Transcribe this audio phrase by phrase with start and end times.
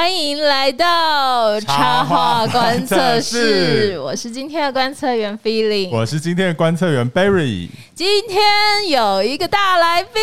[0.00, 0.10] 室。
[0.10, 7.68] 欢迎来到插画观测室，我是今天的观测员 Feeling，我是今天的观测员 Barry。
[7.94, 10.22] 今天有一个大来宾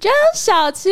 [0.00, 0.88] 张小琪，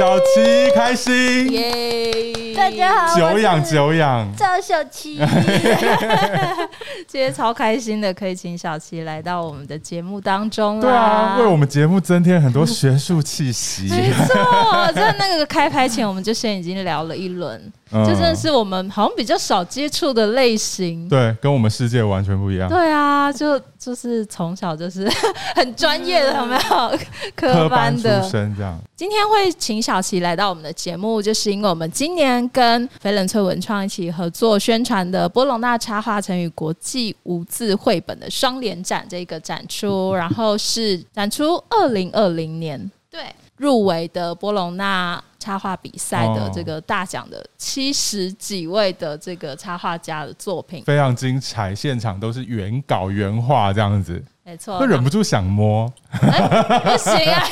[0.00, 2.54] 小琪开心耶！
[2.56, 5.20] 大家好，久仰久仰，张小琪，
[7.06, 10.80] 今天超开心的，可以请小琪来到我们的节目当中。
[10.80, 13.86] 对啊，为我们节目增添很多学术气息。
[13.90, 17.28] 没错，在那个开拍前，我们就先已经聊了一。
[17.34, 17.43] 轮，
[17.90, 22.68] 这真的是我们好像比较少接触的类型，对，跟我们世界完全不一样。
[22.68, 25.08] 对啊，就就是从小就是
[25.54, 26.98] 很专业的，有没有？
[27.36, 28.20] 科班的。
[28.22, 28.78] 出身这样？
[28.96, 42.90] 今天会请小琪来到我们的节目，就是因为我们今年跟翡冷翠文创一起合作宣传的波隆纳插画成语国际无字绘本的双联展这个展出，然后是展出二零二零年。
[43.10, 43.20] 对
[43.56, 45.22] 入围的波隆纳。
[45.36, 57.46] 插画比赛的这个大奖的七十几位的这个插画家的作品非常精彩，现场都是原稿原画这样子，没错，会忍不住想摸，欸、不行啊。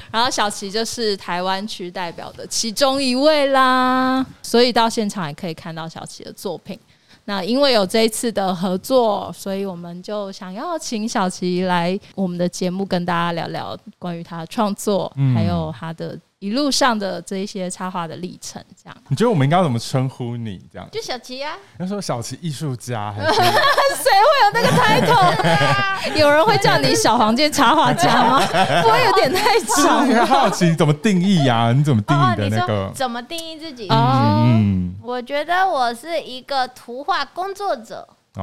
[0.10, 6.80] 然后小琪就是台湾区代表的其中一位啦，所以到现场也可以看到小琪的作品。
[7.26, 16.18] 那因为有这一次的合作，所以我们就想要请小琪来我们的节目跟大家聊聊关于他的创作，嗯、还有他的。
[16.38, 20.60] 一路上的这一些插画的历程，这样，你觉得我们应该要怎么称呼你？
[20.70, 21.54] 这样，就小琪啊。
[21.78, 26.12] 要说小琪艺术家，还是 谁会有那个 title？
[26.20, 28.40] 有人会叫你小黄键插画家吗？
[28.82, 30.06] 不会有点太长？
[30.06, 31.72] 你很好奇怎么定义呀、啊？
[31.72, 32.74] 你怎么定义的那个？
[32.74, 33.88] 哦、怎么定义自己？
[33.90, 38.06] 嗯，我觉得我是一个图画工作者。
[38.36, 38.42] 哦，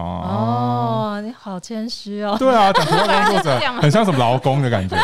[1.15, 2.35] 哦，你好谦虚哦。
[2.39, 4.97] 对啊，讲图画工作者很像什么劳工的感觉。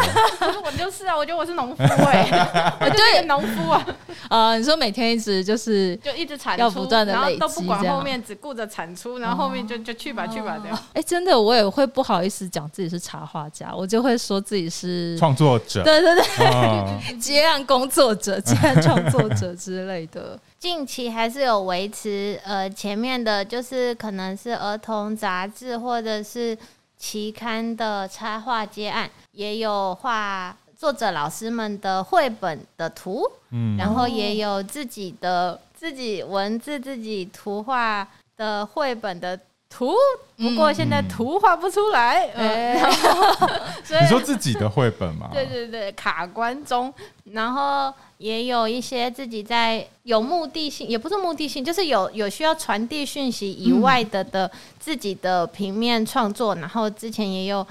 [0.72, 3.85] 我就是啊，我觉得我是农夫哎、欸， 我就是农夫啊。
[4.30, 10.78] 呃，你说每天一直就是就一直产出，要不断的累积，然后都不管后面，只顾着产出，然后后面就就去吧去吧这样。
[10.94, 15.84] 哎、欸，真的，我也会不好意思讲自己是插画家，我就会说自己是创作者。
[15.84, 20.38] 对对对，哦、 接案工作者、 接案创作者之类的。
[20.59, 26.56] 近期还是有维持，呃，前面的就是可能是儿童杂志或者是
[26.99, 39.39] 期刊的插画接案，也有画作者老师们的绘本的图，嗯，然后也有自己的自己文字、自己图画的绘本的
[39.69, 39.94] 图，
[40.38, 43.47] 不过现在图画不出来，嗯、然后
[43.85, 45.30] 所以你说自己的绘本吗？
[45.34, 46.94] 对对对，卡关中，
[47.31, 47.94] 然后。
[48.19, 56.53] 也有一些自己在有目的性，也不是目的性，就是有有需要传递讯息以外的的自己的平面创作。
[56.56, 57.66] 然后之前也有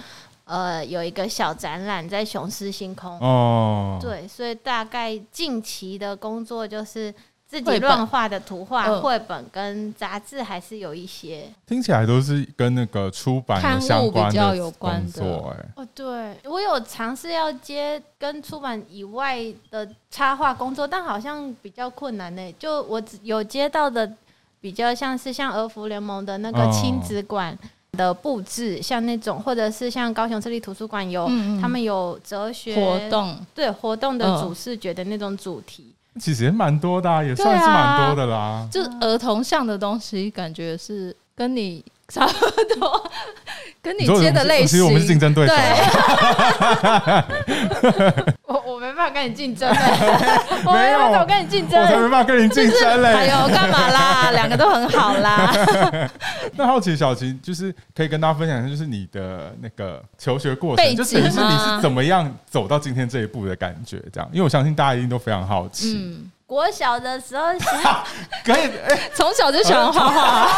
[0.47, 7.15] 呃有一个小展览在雄狮星空哦，对，所以大概近期的工作就是。
[7.49, 15.57] 自己乱画的图画、绘本跟杂志还是有一些，听起来都是跟那个出版相关的工作。
[15.57, 22.53] 哎，哦，对，我有尝试要接跟出版以外的插画工作，但好像比较困难呢。
[22.59, 24.13] 就我有接到的，
[24.61, 27.59] 比较像是像儿福联盟的那个亲子馆
[27.93, 31.27] 的布置，像那种，或者是像高雄市立图书馆有
[31.63, 35.95] 他们有哲学活动，对活动的主视觉的那种主题。
[36.19, 38.37] 其实也蛮多的，啊，也算是蛮多的啦。
[38.37, 42.33] 啊、就儿童向的东西，感觉是跟你差不
[42.79, 43.11] 多，
[43.83, 44.67] 跟你接的类型。
[44.67, 45.55] 其实我们是竞争对手。
[48.47, 49.69] 我我没办法跟你竞争，
[50.67, 53.09] 我没办法跟你竞争，我才没办法跟你竞争嘞。
[53.09, 54.31] 哎呦，干嘛啦？
[54.35, 55.55] 两个都很好啦。
[56.57, 64.03] 那好奇小琴，就是可以跟大家分享一下，就是你的那个求学过程，就等于是你是怎么样走到今天这一步的感觉？
[64.13, 65.95] 这样，因为我相信大家一定都非常好奇。
[65.97, 67.45] 嗯国小的时候，
[68.43, 68.71] 可以
[69.15, 70.49] 从小就喜欢画画。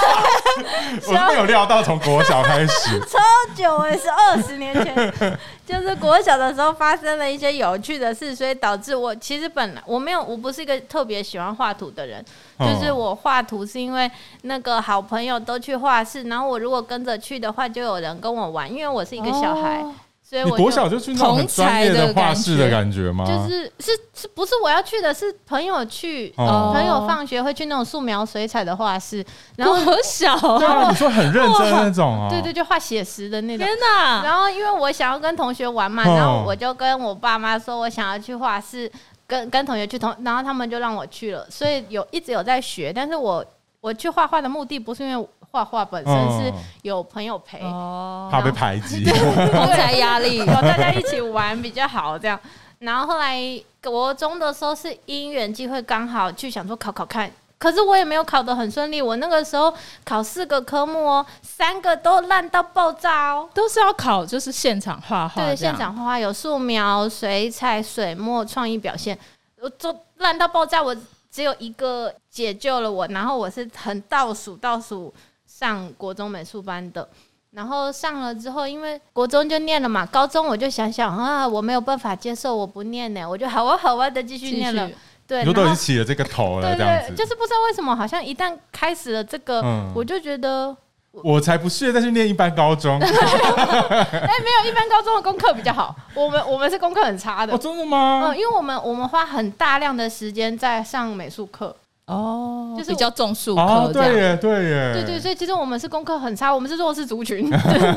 [1.05, 3.19] 我没有料到从国小开始， 超
[3.57, 12.25] 久也是二十年前，就是国小的时候发生了一些有趣的事，所以导致我其实本来我没有，我不是一个特别喜欢画图的人，
[12.61, 14.09] 就是我画图是因为
[14.43, 19.85] 那个好朋友都去画室，然后我如果跟着去的话，就有人跟我玩，因为我是一个小孩。
[20.31, 23.25] 所以我你国小就去那种很专业的画室的感觉吗？
[23.27, 25.12] 就是是是不是我要去的？
[25.12, 29.27] 是朋友去，哦、朋友放学会去那种素描、水彩的画室。
[29.56, 32.29] 然后国小，对啊，你说很认真那种啊？
[32.31, 33.67] 对对，就画写实的那种。
[33.67, 34.23] 天哪！
[34.23, 38.88] 然后因为我想要跟同学玩嘛，然后我就跟我爸妈说我想要去画室，
[39.26, 41.44] 跟跟同学去同，然后他们就让我去了。
[41.50, 43.44] 所以有一直有在学，但是我
[43.81, 45.29] 我去画画的目的不是因为。
[45.50, 46.52] 画画本身是
[46.82, 52.19] 有朋友陪，哦、怕被排挤，同侪压力，有 大家一起玩比较好。
[52.19, 52.38] 这样，
[52.79, 53.38] 然后后来
[53.82, 57.31] 国中的时候是因缘机会，刚好去想说考考看。
[57.58, 59.70] 可是我也没有考得很顺利，我那个时候
[60.02, 69.19] 考四个科目哦，三个都烂到爆炸哦，都是要考就是现场画画，对，现场画画有素描、水彩、水墨、创意表现，
[69.61, 70.97] 我都烂到爆炸，我
[71.31, 75.12] 只有一个解救了我，然后我是很倒数倒数
[75.61, 77.07] 上国中美术班的，
[77.51, 84.91] 然后上了之后，因为国中就念了嘛，高中我就想想啊，我没有办法接受，我不念呢，我就好啊好啊的继续念了。
[85.27, 90.75] 对，都已经起了这个头了，这样子，就是不知道为什么，好像一旦开始了这个，嗯、我就觉得
[91.11, 92.99] 我，我才不屑再去念一般高中。
[93.05, 97.53] 哎、欸，没有一般高中的功课比较好，我们我们是功课很差的。
[97.53, 98.23] 哦，真的吗？
[98.25, 101.77] 嗯，因为我们我们花很大量的时间在上美术课。
[102.11, 107.49] 哦，就是比较重数科哦，对耶，对耶，对对，所以其实我们是功课很差，我们是弱势族群，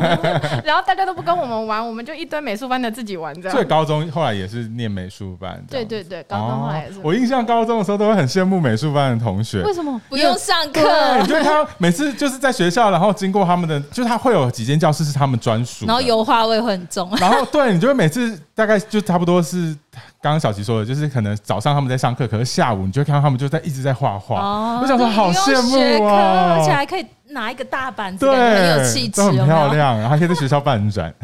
[0.63, 3.51] 然后大家都不跟我们玩，我们就一堆美术班的自己玩这样。
[3.51, 6.99] 所以高中后来也是念美术班，对对对，高中后来也是。
[7.01, 10.81] 我印象高中的时候都会很羡慕美术班的同学，为什么不用上课？
[11.19, 19.75] 你觉得他每次就是在学校，然后经过他们的，就是他会有几间教室是他们专属，然后油画味会很重，然后对，你就会每次大概就差不多是。
[20.21, 24.39] 刚刚小琪说的，就是可能早上他们在上课，可是下午你就会看到他们就在一直在画画。
[24.39, 31.13] 哦，我想说好羡慕啊，而且还可以拿一个大板子，对，很有气质，很漂亮，然后还可以在学校办展。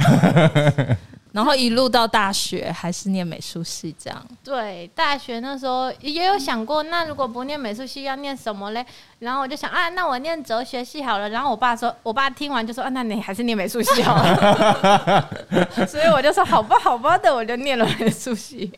[1.39, 4.25] 然后一路到大学还是念美术系这样。
[4.43, 8.85] 对，大学那时候也有想过，那如果不念美术系要念什么嘞？
[9.19, 11.29] 然后我就想啊，那我念哲学系好了。
[11.29, 15.29] 然后我爸说，我爸听完就说啊，那你还是念美术系好了。
[15.87, 18.69] 所以我就说好吧，好吧的，我就念了美术系。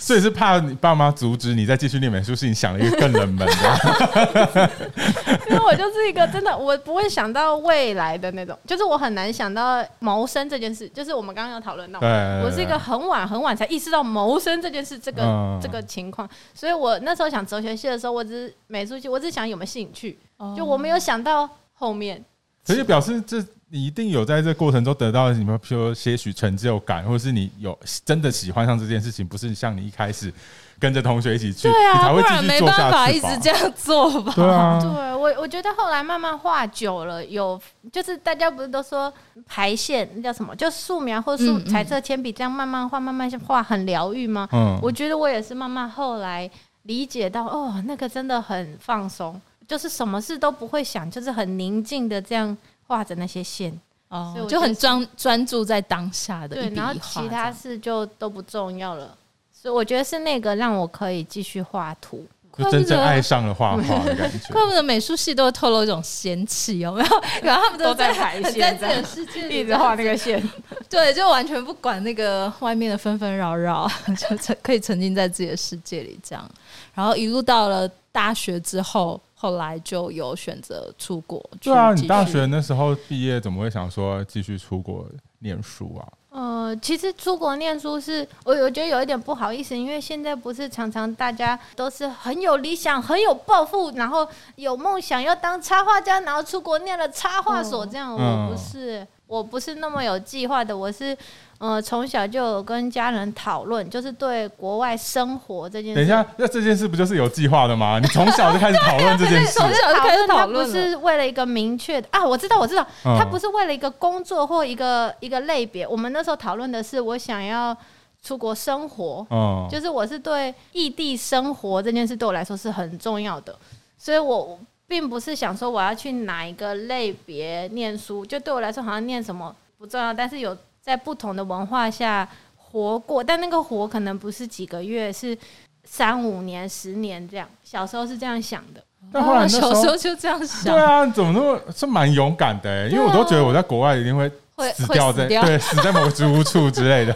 [0.00, 4.70] 所以是怕你爸妈阻止你再继续念美术是，你想了一个更冷门的。
[5.50, 10.88] 因为我就是一个真的，我不会想到未来的那种，就是我很难想到谋生这件事。
[10.88, 12.00] 就是我们刚刚有讨论到，
[12.42, 16.28] 我是一个很晚很晚才意识到谋生这件事，这个这个情况。
[16.54, 20.18] 所以我那时候想哲学系的时候，我只是美术系，我只想有没有兴趣，
[20.56, 22.24] 就我没有想到后面。
[22.64, 23.44] 所以表示这。
[23.72, 30.32] 你一定有在这过程中得到什么，比如说些许成就感，或者是你有真的喜欢上这件事情，不是像你一开始
[30.78, 32.90] 跟着同学一起去，对啊，你才会继续做下去吧？
[32.90, 34.32] 不然没办法一直这样做吧？
[34.34, 37.60] 对啊，对我我觉得后来慢慢画久了，有
[37.92, 39.12] 就是大家不是都说
[39.46, 40.56] 排线那叫什么？
[40.56, 44.48] 就素描或素彩色铅笔这样慢慢画，慢慢画很疗愈吗？
[44.50, 46.50] 嗯，我觉得我也是慢慢后来
[46.82, 52.58] 理解到，哦，那个真的很放松，就是什么事都不会想，就是很宁静的这样。
[52.90, 53.72] 画着那些线，
[54.08, 59.16] 哦，就很专专注在当下的一笔一画，对，然后其他事就都不重要了。
[59.52, 62.26] 所以我觉得是那个让我可以继续画图，
[62.58, 64.52] 就真正爱上了画画的感觉。
[64.52, 67.22] 怪不得美术系都会透露一种仙气，有没有？
[67.44, 70.42] 然后他们都在排线，在自己的世界 一直画那个线，
[70.90, 73.88] 对，就完全不管那个外面的纷纷扰扰，
[74.18, 76.50] 就沉可以沉浸在自己的世界里这样。
[76.92, 79.20] 然后一路到了大学之后。
[79.40, 81.42] 后来就有选择出国。
[81.62, 85.06] 对啊，你大学那时候毕业，怎么会想说继续出国
[85.38, 86.04] 念书啊？
[86.28, 98.14] 呃，其实出国念书是我我觉得有一点不好意思，因为现在不是常常大家都是很有理想、很有抱负，然后有梦想要当插画家，然后出国念了插画所这样。
[98.14, 101.16] 哦、我不是，嗯、我不是那么有计划的，我是。
[101.60, 105.96] 呃，从小就有跟家人讨论，就是对国外生活这件事。
[105.96, 107.98] 等一下，那这件事不就是有计划的吗？
[108.00, 109.58] 你从小就开始讨论 这件事。
[109.58, 115.86] 从小就开始讨论，不是为了一个明确的啊，我知道，我知道，他不是为了一个工作或一个一个类别。
[115.86, 117.76] 我们那时候讨论的是，我想要
[118.22, 123.54] 出国生活，嗯，就是我是对异地生活这件事对我来说是很重要的，
[123.98, 124.58] 所以我
[124.90, 130.54] 并不是想说我要去哪一个类别念书，就对我来说好像念什么不重要，但是有。
[130.82, 135.36] 在不同的文化下活过，但那个活可能不是几个月，是
[135.84, 137.46] 三五年、十年这样。
[137.62, 138.82] 小时候是这样想的，
[139.12, 140.74] 但后来小时候就这样想。
[140.74, 142.88] 对啊，怎么那么是蛮勇敢的、 欸？
[142.88, 144.26] 因为我都觉得我在国外一定会
[144.72, 147.14] 死掉在 对死在某个租屋处之类的。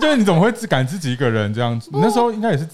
[0.00, 1.90] 对， 你怎么会只敢自己一个人这样子？
[1.92, 2.68] 你那时候应该也是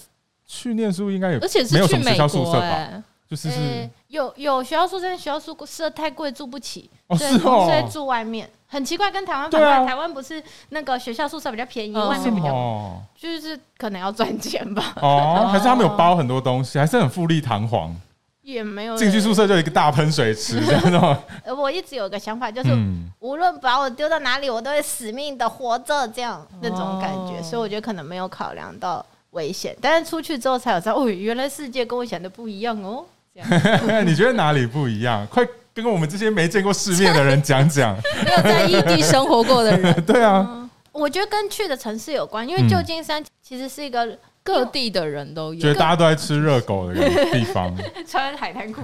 [0.47, 2.89] 去念书，应该也而且是没有什么学校宿舍吧？
[3.37, 8.49] 就是是、欸、有有学校宿舍，学校宿舍太贵，住不起，哦，是哦，所以住外面。
[8.67, 14.95] 很奇怪，跟台湾反过来，啊、台湾不是那个学校宿舍比较便宜，外面比较，哦、就是可能要赚钱吧。
[14.97, 17.95] 哦，还是他们有包很多东西，还是很富丽堂皇。
[18.43, 21.19] 也没有进去宿舍就一个大喷水池这样的。
[21.45, 27.39] 呃，我一直有个想法，就是、嗯、无论把我丢到哪里，我都会死命的活着，这样那种感觉。
[27.39, 33.03] 哦、所以我觉得可能没有考量到危险，但是出去之后才有知道，哦，原来世界跟我想的不一样哦。
[33.35, 33.49] 这样。
[34.07, 35.27] 你觉得哪里不一样？
[35.27, 35.45] 快！
[35.75, 46.95] 跟我们这些没见过世面的人讲讲，没有在异地生活过的人， 对啊，我觉得跟去的城市有关，因为旧金山其实是一个各地的人都有，觉得大家都在吃热狗的
[47.33, 47.77] 地方，
[48.07, 48.83] 穿海滩裤，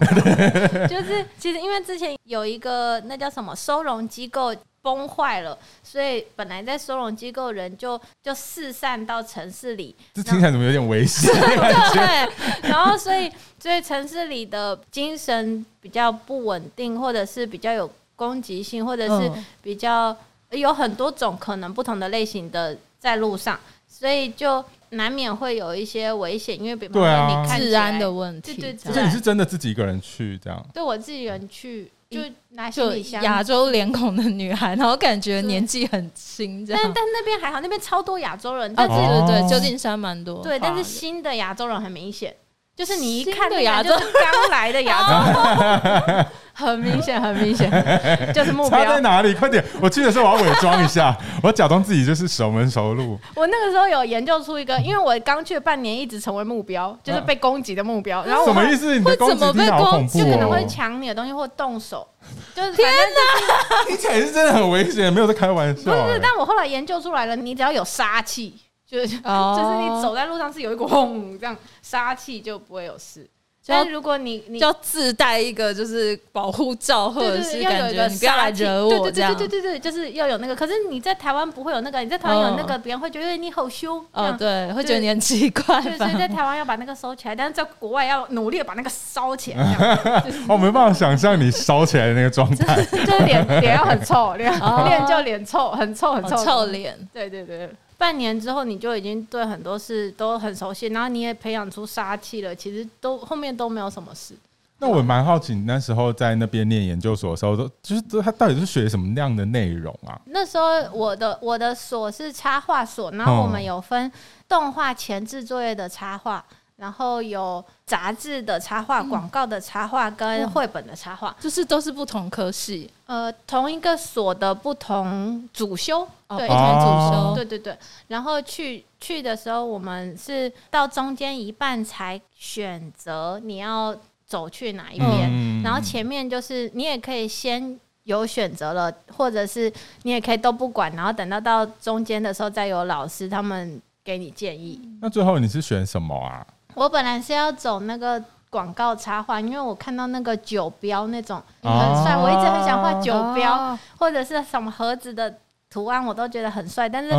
[0.88, 4.52] 就是其实因为之前有一个那叫什么收容机构。
[4.82, 9.94] 崩坏了，所以本来在收容机构人就就四散到城市里。
[10.14, 11.30] 这听起来怎么有点危险？
[11.92, 19.30] 对，然后所以所以城市里的精神比较不稳定，或者是比较有攻击性，或者是
[19.62, 20.16] 比较
[20.50, 28.54] 有很多种可能不同的类型的在路上，所以就难免会有一些危险，因为比方说你看治安的问题。
[28.54, 30.66] 对对对，所以你是真的自己一个人去这样？
[30.72, 31.90] 对，我自己人去。
[32.10, 36.82] 就拿行李箱，亚洲脸孔的女孩，然后感觉年纪很轻，这样。
[36.82, 40.42] 但但那边还好，那边超多亚洲人，但是、哦、对对对，旧金山蛮多。
[40.42, 42.34] 对，但是新的亚洲人很明显。
[42.76, 47.70] 就是你一看，亚洲刚来的亚洲 很明显，很明显，
[48.34, 49.32] 就是目标在哪里？
[49.34, 49.62] 快点！
[49.80, 53.18] 我去的时候我要伪装一下，我要假装自己就是熟门熟路。
[53.34, 58.24] 我那个时候有研究出一个，因为我刚去了半年，一直成为目标，就是被攻击的目标。
[58.24, 58.98] 然后什么意思？
[58.98, 62.06] 你的攻击力好恐怖，就可能会抢你的东西或动手。
[62.54, 65.90] 就是天哪，听起来是真的很危险，没有在开玩笑。
[65.90, 68.54] 不是，但我后来研究出来了，你只要有杀气。
[68.92, 69.56] 就是、oh.
[69.56, 73.24] 就是你走在路上是有一股轰这样杀气就不会有事，
[73.64, 80.56] 但是如果你你要自带一个就是保护罩，或者是感觉你不要来惹我这样，对对对对对对，就是要有那个。
[80.56, 85.80] 可是你在台湾不会有那个，你在台湾有那个，别人会觉得你好凶，哦对，会觉得你很奇怪。
[85.82, 90.18] 所以在台湾要把那个收起来，但是在国外要努力的把那个烧起来。
[90.48, 94.50] 我没办法想象你烧起来的那个状态，就是脸脸要很臭，脸
[94.84, 96.98] 脸就脸臭，很臭很臭臭脸。
[97.12, 97.70] 对对对。
[98.00, 102.56] 半年之后，你就已经对很多事都很熟悉，然后你也培养出杀气了。
[102.56, 104.34] 其实都后面都没有什么事。
[104.78, 110.18] 那我蛮好奇，你那时候在那边念研究所的时候，都就是他到底是学什么样的内容啊？
[110.24, 114.10] 那时候我的我的所是插画所，然后我们有分
[114.48, 116.42] 动画前置作业的插画。
[116.80, 122.90] 然后有杂志的插画、广告的插画跟绘本的插画，就是都是不同科系。
[123.04, 127.76] 呃，同一个所的不同主修，哦、对，不同主修，对对对。
[128.08, 133.94] 然后去去的时候，我们是到中间一半才选择你要
[134.24, 139.70] 走去哪一边，嗯、然后前面就是你也可以先有选择了，或者是
[140.04, 144.80] 你也可以都不管，然后等到到中间的时候再有老师他们给你建议。
[145.02, 146.46] 那最后你是选什么啊？
[146.74, 151.72] 我本来是要走那个广告插画，因为我看到那个酒标那种很
[152.02, 155.34] 帅，我一直很想画酒标或者是什么盒子的
[155.68, 157.10] 图案，我都觉得很帅，但是。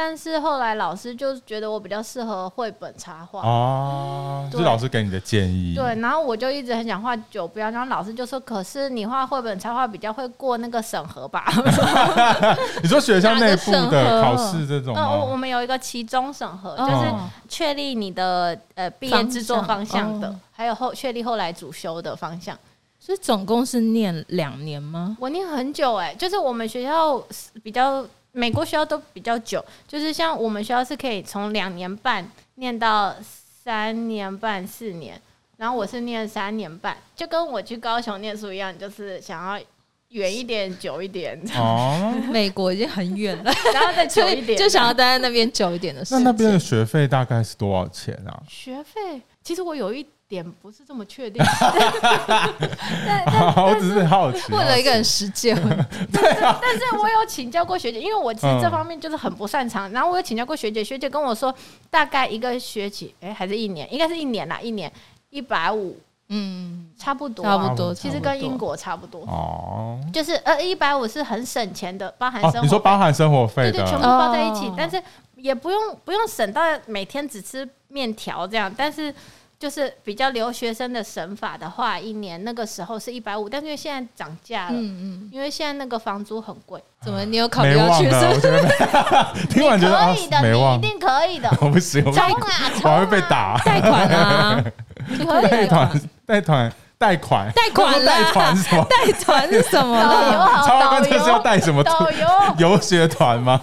[0.00, 5.74] 但是后来老师就觉得我比较适合绘本插画哦，是老师给你的建议。
[5.74, 11.44] 对，然后我就一直很想画酒标，然后老师就说：“可是你画绘本插画比较会过那个审核吧？”
[12.80, 14.94] 你说学校内部的考试这种？
[14.96, 17.12] 嗯，我们有一个期中审核，就是
[17.48, 22.56] 确立你的呃毕业制作方向的，还有后确立后来主修的方向。
[23.00, 25.16] 所以总共是念两年吗？
[25.18, 27.20] 我念很久哎，就是我们学校
[27.64, 28.06] 比较。
[28.38, 35.20] 美国学校都比较久，就是像我们学校是可以从两年半念到三年半四年，
[35.56, 39.60] 然后我是念三年半，就跟我去高雄念书一样，就是想要
[40.10, 41.36] 远一点、久一点。
[41.56, 46.22] 哦， 美国已经很远了，然后再久一点，就想要待在那边久一点的时间。
[46.22, 48.40] 那那边的学费大概是多少钱啊？
[48.48, 50.06] 学费其实我有一。
[50.28, 51.42] 点不是这么确定，
[53.06, 53.24] 但
[53.64, 55.56] 我只是好奇，问了一个人实践。
[56.12, 59.90] 对啊，但是我有请教过学姐，因为我其实这方面就是很不擅长。
[59.90, 61.54] 然后我有请教过学姐，学姐跟我说，
[61.88, 64.92] 大概一个学期，哎，还是一年，应该是一年啦，一年
[65.30, 69.22] 一百五，嗯，差不多，差不多，其实跟英国差不多。
[69.22, 75.02] 哦，就是呃，一百五是很省钱的，包含生活，你说包含生活费，对对，全部包在一起，但是
[75.36, 79.14] 也不用不用省到每天只吃面条这样，但是。
[79.58, 86.80] 就是比较留学生的省法的话，一年那个时候是一百五，但是因为现在涨价了，嗯嗯，因为现在那个房租很贵。
[87.02, 87.24] 怎么？
[87.24, 88.08] 你有考虑要去？
[89.50, 91.48] 听完觉得可以的，你一定可以的。
[91.60, 93.60] 我不行，我我会被打。
[93.64, 94.64] 贷款啊，
[95.48, 96.72] 贷款，贷款。
[96.98, 98.84] 贷款，贷款，贷款是什么？
[98.90, 99.96] 贷款是什么？
[100.66, 101.82] 超哥这是要带什么？
[101.84, 102.28] 导游
[102.58, 103.60] 游学团吗？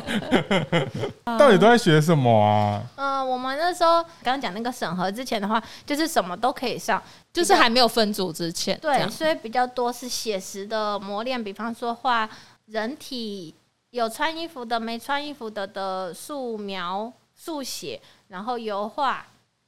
[1.38, 2.82] 到底都在学什么啊？
[2.96, 7.02] 嗯，我们那时候刚刚讲那个审核之前的话，就是什么都可以上，
[7.34, 8.80] 就是还没有分组之前。
[8.80, 12.30] 对，所以比较多是写实的磨练，比方说画
[12.68, 13.54] 人体，
[13.90, 18.00] 有穿衣服的，没穿衣服的的素描、速写，
[18.30, 19.26] 然后油画。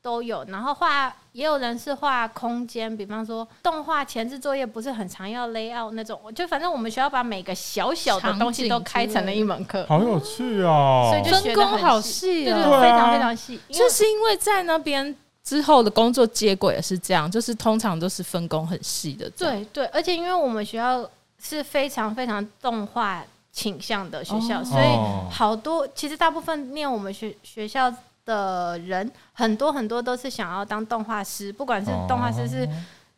[0.07, 0.41] 都有。
[0.47, 11.11] 然后画也有人是画空间，比方说动画前置作业不是很常要 layout 那种，就反正我们学校把每个小小的东西都开成了一门课，好有趣哦！
[11.11, 13.59] 所以就分工好细啊，对，非常非常细。
[13.69, 19.29] 就是因为在那边之后的工作结果也是这样，就是通常都是分工很细的。
[19.31, 21.05] 对对，而且因为我们学校
[21.43, 23.21] 是非常非常动画
[23.51, 24.87] 倾向的学校，所以
[25.29, 27.93] 好多其实大部分念我们学学校
[28.27, 32.67] 的人，很多很多都是想要当动画师，不管是动画师是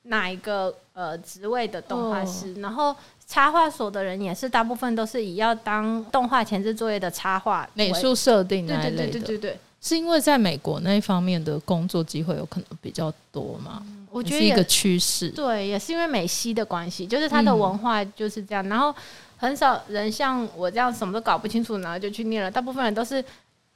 [0.03, 2.95] 哪一个呃职位的动画师，然后
[3.27, 9.11] 插画所的人也是大部分都是以要当动画前置作业的插画美术设定那一类的。
[9.11, 13.83] 对对对对对，是因为在美国那一方面的工作机会有可能比较多吗？
[14.11, 15.29] 我觉得是一个趋势。
[15.29, 18.95] 对，也是因为美西的关系，就是它的文化就是这样，然后。
[19.41, 22.51] 很少人像我这样什么都搞不清楚，然后就去念了。
[22.51, 23.23] 大部分人都是，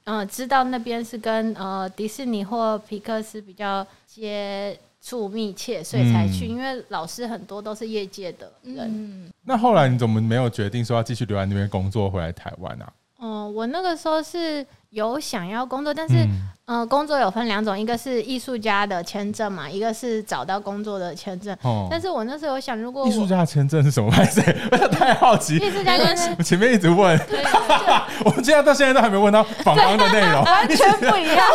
[0.04, 6.46] 嗯、呃，知道那边是跟呃迪士尼或皮克斯比较接触密切，所以才去。
[6.46, 8.86] 嗯、因为老师很多都是业界的人。
[8.90, 12.92] 嗯、那后来你怎么没有决定说要继续留在那边工作，回来台湾啊？
[13.20, 16.14] 嗯、呃，我那个时候是有想要工作，但是。
[16.24, 21.54] 嗯嗯，工作有分两种，一个是艺术家的签证嘛，一个是找到工作的签证。
[21.60, 21.86] 哦。
[21.90, 24.40] 但是我那时候有想，如果艺术家的签证是什么牌子？
[24.72, 25.56] 我太好奇。
[25.56, 27.20] 艺术家签证，我前面一直问，
[28.24, 31.46] 我们现在到现在都还没问到访谈的内容，完全不一样。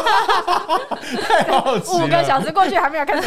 [1.27, 1.91] 太好奇。
[1.91, 3.17] 五个小时过去还没有看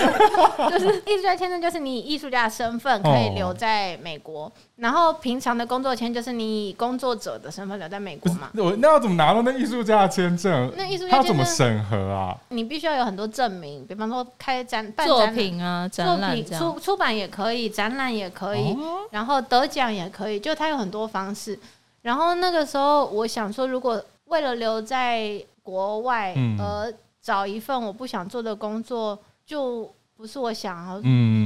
[0.57, 4.49] 到，就是艺术家签证，就是你以艺术家的身份可以留在美国，
[4.83, 8.51] 然后平常的工作签就是你以工作者的身份留在美国嘛。
[8.55, 10.73] 我那要怎么拿到那艺术家的签证？
[10.77, 11.85] 那艺术家要怎么审？
[11.85, 21.57] 核啊，你必须要有很多证明，比方说开展办作品啊，展览出出版也可以，展览也可以，哦、然后得奖也可以，就它有很多方式。
[22.01, 31.01] 然后那个时候，我想说，如果为了留在国外而找一份我不想做的工作，就不是我想要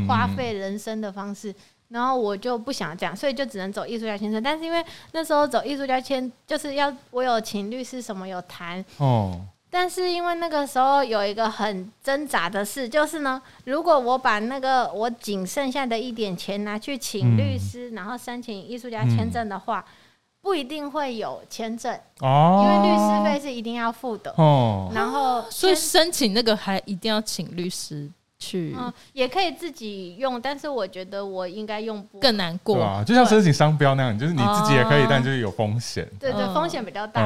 [0.09, 1.55] 花费人生的方式。
[1.89, 4.43] 然后我就不想这样，所以就只能走艺术家签证。
[4.43, 9.41] 但是因为那时候走艺术家签，就是要我有请律师什么有谈哦。
[9.69, 19.93] 但是因为那个时候有一个很挣扎的事，就是呢，如果我把那个我仅剩下的一点钱拿去请律师，嗯、然后申请艺术家签证的话，嗯、
[20.41, 24.91] 不一定会有签证哦，因为律师费是一定要付的哦。
[24.95, 28.09] 然后，所以申请那个还一定要请律师。
[28.39, 36.07] 去嗯，也可以自己用，但是我觉得我应该用不更难过啊，就像申请商标那样，就是你自己也可以，但就是有风险。
[36.21, 37.23] 对对，风险比较大。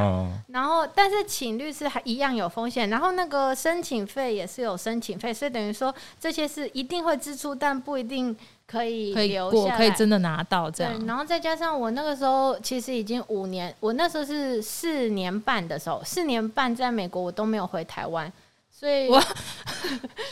[0.49, 2.89] 然后，但是请律师还一样有风险。
[2.89, 8.35] 然后那个申请费也是有申请费，所以等于说这些是一定会支出，但不一定
[8.67, 11.07] 可以留下来，可以真的拿到这样。
[11.07, 18.33] 然后再加上我那个时候其实已经五年，我那时候是四年半的时候，四年半在美国我都没有回台湾。
[18.81, 19.23] 所以，我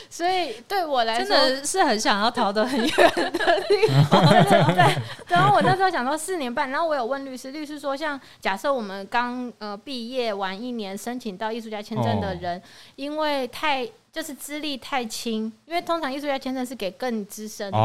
[0.09, 4.25] 所以对我来说，真的是很想要逃得很远的地方。
[4.75, 4.97] 对，
[5.29, 12.63] 然后我那时候想说四年半，然后我有问律师，律师说，像假设我们刚呃毕业完一年，申请到艺术家签证的人，
[12.97, 17.79] 因为太就是资历太轻，因为通常艺术家签证是给更资深的，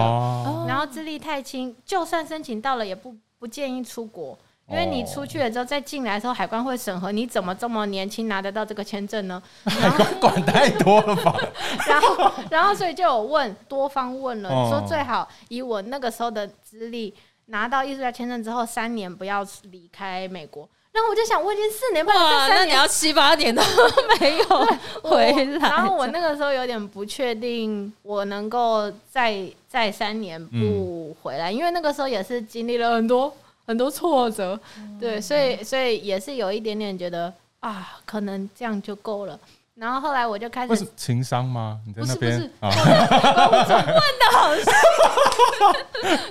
[0.65, 4.39] 然后资历太轻，就算申请到了，也不不建议出国。
[4.69, 9.41] 因为你出去了之后再进来的时候，海关会审核，你怎么这么年轻拿得到这个签证呢？
[9.65, 11.35] 海 关管太多了吧？
[11.87, 17.13] 然后，然后所以就有问多方问了，说最好以我那个时候的资历，
[17.47, 20.67] 拿到艺术家签证之后三年不要离开美国。
[20.93, 23.61] 然后我就想，我已经四年半了，哇，那你要七八年都
[24.21, 24.67] 没有
[25.01, 25.69] 回来。
[25.69, 33.35] 然后我那个时候有点不确定，我能够再再三年不回来，因为那个时候也是经历了很多。
[33.65, 34.59] 很多挫折，
[34.99, 39.39] 对，所以所以也是有一点点觉得啊，可能这样就够了。
[39.75, 41.79] 然后后来我就开始，是情商吗？
[41.87, 42.37] 你在那边？
[42.37, 43.09] 不是，不是啊、
[43.49, 43.85] 工作问
[44.19, 44.73] 的好像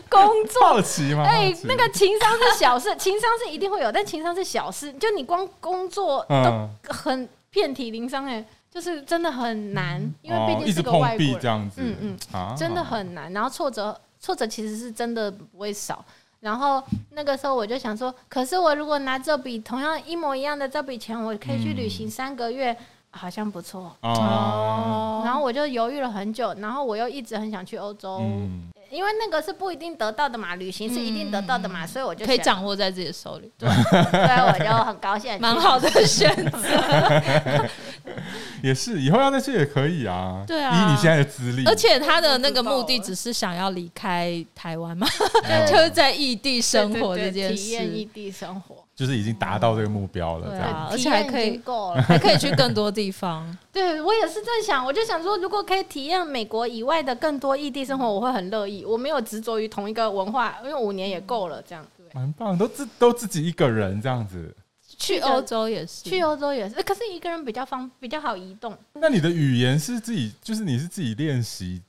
[0.08, 1.24] 工作好奇吗？
[1.26, 4.92] 哎，那个情商是小事， 情商是一定会有，但情商是小事。
[4.92, 13.32] 就你光工作都很遍体鳞伤，哎，就是真的很难，因为毕竟是个外国人，这样子，嗯嗯，啊、真的很难。
[13.32, 16.04] 然后挫折挫折其实是真的不会少。
[16.42, 22.76] 然后那个时候我就想说，可是我如果拿这笔同样一模一样的这笔钱，我可以去旅行三个月，嗯、
[23.12, 23.96] 好像不错。
[24.00, 25.22] 哦。
[25.24, 33.48] 然后我就犹豫了很久，然后我又一直很想去欧洲，嗯、因为那个是不一定得到的嘛，旅行是一定得到的嘛，嗯、所以我就可以掌握在自己的手里。
[33.57, 36.59] 对，所以我就很高兴，蛮好的选择。
[38.62, 40.44] 也是，以后要再去也可以啊。
[40.46, 45.07] 对啊，以你现在的资历，而且他的那个目的只是想要离开台湾嘛，
[45.68, 50.48] 就是在异地生活这件事，体验异地生活，就是已经达到这个目标了。
[50.48, 51.61] 对啊，而且还可以
[52.07, 53.57] 还可以去更多地方。
[53.72, 58.85] 对，我也是在想，我就想说，如果可以体验美国以外的更多异地生活，我会很乐意。
[58.85, 62.07] 我没有执着于同一个文化，因为五年也够了，这样对。
[62.14, 64.55] 蛮棒，都自都自己一个人这样子。
[65.02, 68.76] 去欧洲也是，去欧洲也是，可是一个人比较方比较好移动。
[68.94, 71.82] 那你的语言是自己，就是你是自己练习，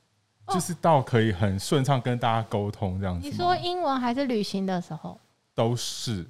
[0.48, 3.26] 就是到可以很顺畅跟大家沟通这样子。
[3.26, 5.16] 你说英文还是旅行的时候？
[5.54, 6.26] 都是。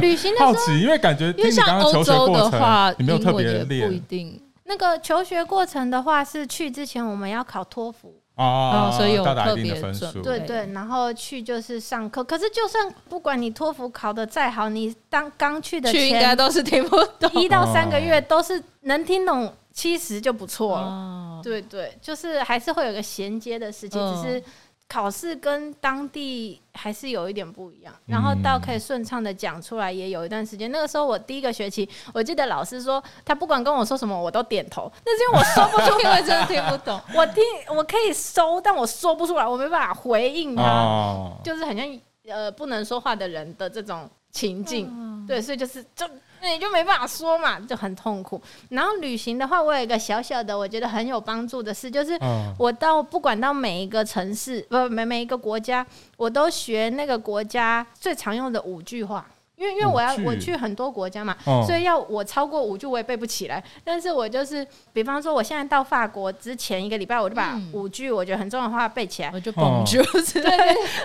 [0.00, 4.42] 旅行的时候 好奇，因为感觉因为像欧洲的话，你没有特别练，不一定。
[4.64, 8.20] 那个求学过程的话，是去之前我们要考托福。
[8.36, 12.22] 哦，所以有特别的分数，对对，然后去就是上课。
[12.24, 21.40] 可是就算不管你托福考得再好，你当刚去的去应该都是听不懂，一到三个月都是能听懂七十就不错了。
[21.42, 24.42] 对对，就是还是会有个衔接的事情，只是。
[24.86, 30.70] 考试跟当地还是有一点不一样，然后到可以顺畅的讲出来，也有一段时间。
[30.70, 34.90] 那个时候我第一个学期，我记得老师说他不管跟我说什么，我都点头。
[35.04, 37.00] 那是因为我说不出，因为真的听不懂。
[37.16, 37.42] 我听
[37.76, 45.26] 我可以收，但我说不出来，我没办法回应他，就是很像呃不能说话的人的这种情境。
[45.26, 46.06] 对，所以就是就。
[46.52, 48.40] 你就没办法说嘛，就很痛苦。
[48.70, 52.18] 然后旅行的话，我有一个小小的，我觉得很有帮助的事，就是
[52.58, 59.26] 我到不管到每一个城市，不每每一个国家，我都学那个国家最常用的五句话。
[59.56, 63.62] 因为因为我要我去很多国家嘛，所以要我超过五句我也背不起来。
[63.84, 70.02] 但是我就是，比方说我现在到法国之前一个礼拜，我就把五句我觉得很重要的话背起来，我就蹦就
[70.42, 70.56] 对对，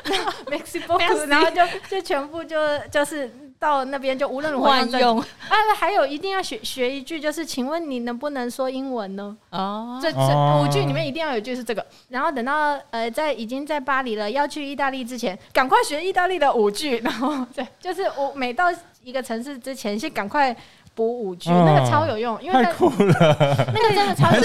[0.03, 0.97] 然后 Mexico，
[1.29, 2.57] 然后就就全部就
[2.91, 3.31] 就是。
[3.59, 5.19] 到那边就无论如何用
[5.49, 9.35] 啊，还有一定要学学一句，就是请问你能不能说英文呢？
[9.49, 11.85] 哦，这这五句里面一定要有一句是这个。
[12.07, 16.97] 然后等到呃在已经在巴黎了，要去意大利之前，赶快学意大利的五句。
[16.99, 18.65] 然后对，就是我每到
[19.03, 20.55] 一个城市之前，先赶快。
[20.99, 23.35] 补五句，那个超有用，因为太酷了，
[23.73, 24.43] 那个真的超就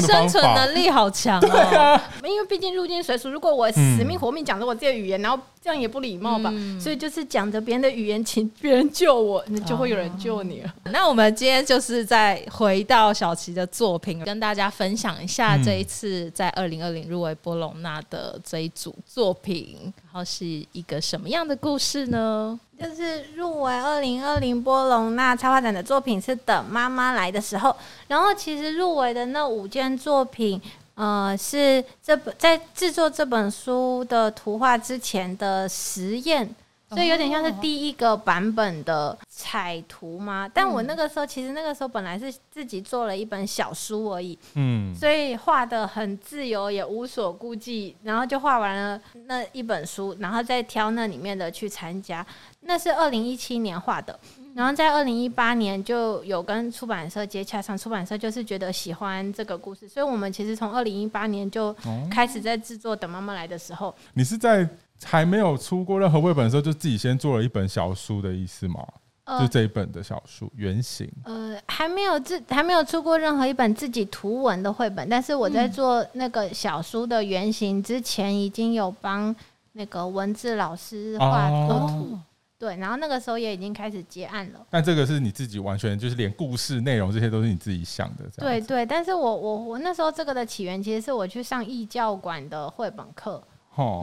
[0.00, 1.40] 是生存能力好强哦。
[1.40, 10.62] 对啊，因为毕竟入境随俗，如果我死命活命讲着我自己的语言，然后这样也不礼貌吧，所以就是讲着别人的语言，请别人救我，那就会有人救你。
[10.62, 10.74] 了。
[10.86, 22.58] 那我们今天就是再回到小琪的作品，跟大家分享一下这一次在二零二零入围波隆纳的这一组作品，然后是一个什么样的故事呢？
[22.84, 27.70] 就是入围二零二零波隆那插画展的作品是《等妈妈来的时候》，
[28.08, 30.60] 然后其实入围的那五件作品，
[30.94, 36.54] 呃，是这本在制作这本书的图画之前的实验。
[36.94, 52.24] 所以有点像是第一个版本的彩图嘛，但我那个时候其实那个时候本来是自己做了一本小书而已，嗯，所以画的很自由，也无所顾忌，然后就画完了那一本书，然后再挑那里面的去参加。
[52.66, 54.18] 那是二零一七年画的，
[54.54, 61.74] 然后在二零一八年就有跟出版社接洽上，出版社就是觉得喜欢这个故事，所以我们其实从二零一八年就
[62.10, 63.90] 开始在制作《等妈妈来的时候》。
[64.14, 64.66] 你是在？
[65.04, 68.84] 还没有出过任何绘本的时候，就自己先做了一本小书的意思吗？
[69.26, 71.10] 呃、就这一本的小书原型。
[71.24, 79.34] 呃，还没有自还没有出过任何一本自己图文的绘本，但是我在做那个小书的原型之前，已经有帮
[79.72, 82.12] 那个文字老师画过图。
[82.12, 82.20] 哦、
[82.58, 84.60] 对，然后那个时候也已经开始接案了。
[84.68, 88.84] 但这个是你自己完全就是连故事内容这些都是你自己想的，对对。
[88.84, 93.42] 但是我我我那时候这个的起源其实是我去上艺教馆的绘本课。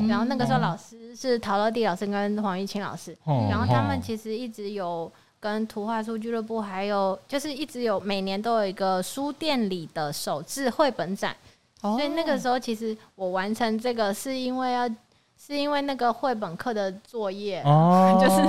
[0.10, 3.18] 然后那个时候老师是陶乐蒂老师跟黄玉清老师，
[3.50, 11.36] 然后他们其实一直有跟图画书俱乐部，还有就是一直有每年都有一个书店里的手制绘本展，
[11.82, 14.88] 所以那个时候其实我完成这个是因为要
[15.38, 17.64] 是因为那个绘本课的作业，
[18.22, 18.42] 就是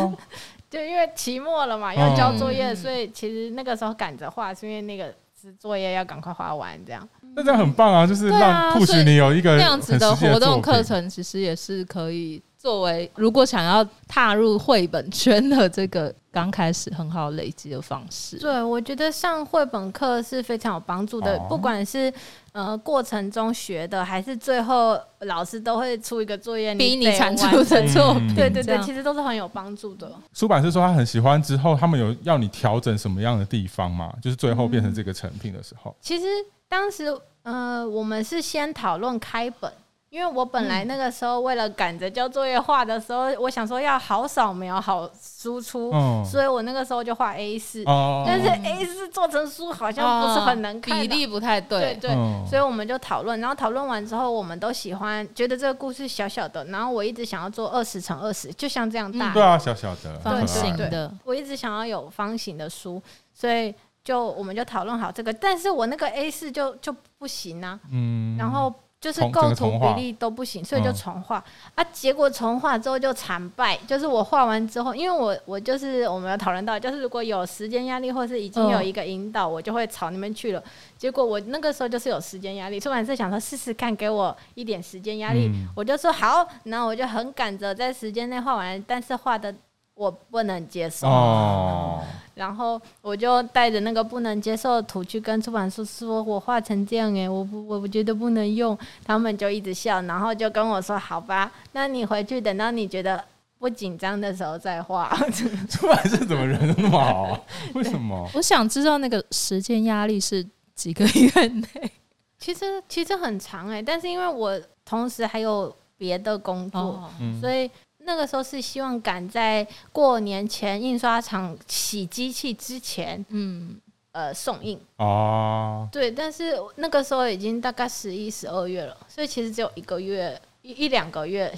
[0.68, 7.08] 就因为期末了嘛，要交作业，所以其实那个时候赶着画，是因为那个是作业要赶快画完这样。
[7.34, 8.06] 那这样很棒啊！
[8.06, 18.38] 就是让 push 你有一个那样子的活动课程，其实也是可以作为如果想要踏入绘本圈的这个刚开始很好累积的方式。
[18.38, 22.12] 对，我觉得上绘本课是非常有帮助的，不管是
[22.52, 28.34] 呃过程中学的，还是最后老师都会出一个作业，逼你产出的作品。
[28.34, 30.12] 对对对，其实都是很有帮助的。
[30.34, 34.12] 出版社说他很喜欢之后，他们有要你调整什么样的地方吗？
[34.22, 36.24] 就是最后变成这个成品的时候，其实。
[36.72, 39.70] 当时，呃，我们是先讨论开本，
[40.08, 63.02] 因为我本来那个时候为了赶着交作业画的时候，我想说要好扫描好输出，哦、所以我那个时候就画 A 四、哦，但是 A 四做成书好像不是很能看，比例不太对，对对，哦、所以我们就讨论，然后讨论完之后，我们都喜欢觉得这个故事小小的，然后我一直想要做二十乘二十，就像这样大、嗯，对啊，小小的方形的，我一直想要有方形的书，
[63.34, 68.72] 所以就我们就讨论好这个，但是我那个 A 四就就不行啊，嗯，然后。
[69.02, 71.84] 就是构图比例都不行，所以就重画、嗯、啊。
[71.92, 80.62] 结果重画之后就惨败，就是我画完之后，因为我我就是我们有讨论到，就是如果有时间压力或是已经有一个引导，我就会朝那边去了。
[80.96, 89.52] 结果我那个时候就是有时间压力，出版社想说试试看，给我一点时间压力，嗯、我就说好，然后我就很赶着在时间内画完，但是画的。
[89.94, 92.02] 我不能接受，哦、
[92.34, 103.22] 然后我就带着那个不能接受的图去跟出版社说，我画成这样哎，我不，我不觉得不能用，他们就一直笑，然后就跟我说，好吧，那你回去等到你觉得
[103.58, 105.14] 不紧张的时候再画。
[105.68, 107.40] 出版社怎么人那么好啊？
[107.74, 108.26] 为什么？
[108.34, 111.92] 我想知道那个时间压力是几个月内？
[112.38, 117.70] 其实其实很长哎，但是因为我同时还有别的工作，哦、所以。
[118.04, 123.80] 那个时候是希望赶在过年前印刷厂洗机器之前，嗯，
[124.12, 125.88] 呃，送印哦。
[125.92, 131.52] 对，但是那个时候已经大概十一、十二月了，所以其实只有一个月一一两个月，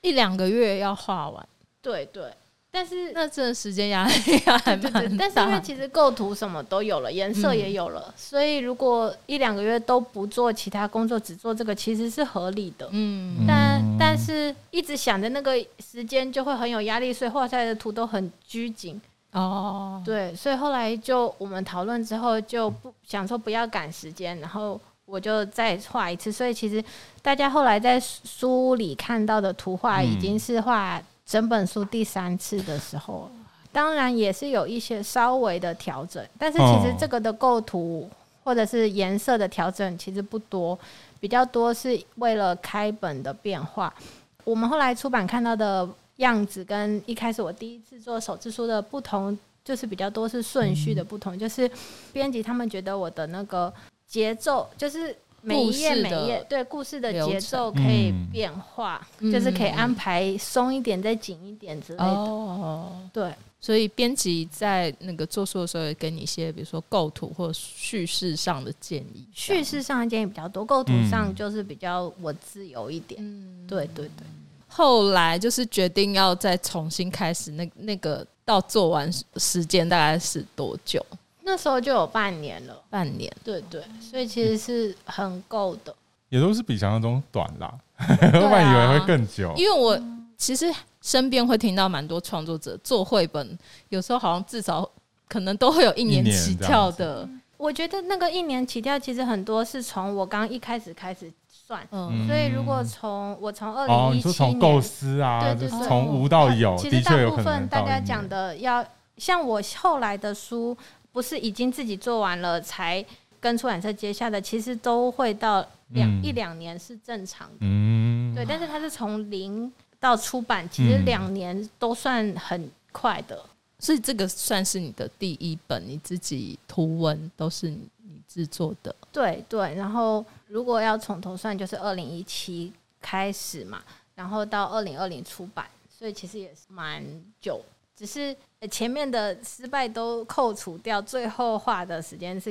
[0.00, 1.48] 一两个月要画完。
[1.82, 2.32] 对对。
[2.72, 4.90] 但是那这时间压力还蛮大。
[5.18, 12.88] 但是因为其实构图什么都有了，颜色也有了，嗯、所以如果一两个月都不做其他工作，只做这个，其实是合理的。
[12.92, 19.00] 嗯，但但是一直想着那个时间就会很有压力，所以画出来的图都很拘谨。
[19.32, 26.30] 哦，对，所以后来就我们讨论之后，就不想说不要赶时间，然后我就再画一次。
[26.30, 26.82] 所以其实
[27.20, 31.02] 大家后来在书里看到的图画已经是画。
[31.30, 33.30] 整本书第三次的时候，
[33.70, 38.10] 当然也是有一些稍微的调整，但是其实这个的构图
[38.42, 40.76] 或者是颜色的调整其实不多，
[41.20, 43.94] 比较多是为了开本的变化。
[44.42, 51.70] 我们后来出版看到的样子跟一开始我第一次做手制书的不同，就是比较多是顺序的不同，就是
[52.12, 53.72] 编辑他们觉得我的那个
[54.08, 55.16] 节奏就是。
[55.42, 62.04] 每一页每一页，对故事的节奏可以变化，嗯、就是可以安排松一点再紧一点之类的。
[62.04, 69.26] 哦，对，所以编辑在那个做书的时候，也给你一些，比如说构图或叙事上的建议。
[69.32, 73.20] 叙事上的建议比较多，构图上就是比较我自由一点。
[73.22, 74.26] 嗯，对对对。
[74.68, 81.04] 后来就是决定要再重新开始，那那个到做完时间大概是多久？
[81.50, 85.92] 那时候就有半年了，半年，对对，所以其实是很够的，
[86.28, 87.74] 也都是比想象中短啦。
[87.98, 90.00] 我本来以为会更久，因为我
[90.36, 93.58] 其实身边会听到蛮多创作者做绘本，
[93.88, 94.88] 有时候好像至少
[95.28, 97.28] 可能都会有一年起跳的。
[97.56, 108.86] 我觉得那个一年起跳，其实很多是从我刚一开始开始算，嗯，所以如果从我从二零一七年构思啊，对，就是从无到有，其实大部分大家讲的要
[109.16, 110.78] 像我后来的书。
[111.20, 113.04] 不是已经自己做完了才
[113.38, 117.56] 跟出版社接下的，其实都会到两、嗯、一两年是正常的。
[117.60, 123.38] 嗯，对，但是它是从零到出版，其实两年都算很快的。
[123.78, 128.96] 所以这个算是你的第一本，你自己图文都是你制作的。
[129.12, 133.82] 对对，然后如果要从头算，就是二零一七开始嘛，
[134.14, 137.04] 然后到二零二零出版，所以其实也是蛮
[137.38, 137.60] 久。
[138.00, 138.34] 只是
[138.70, 142.50] 前面的失败都扣除掉，最后画的时间是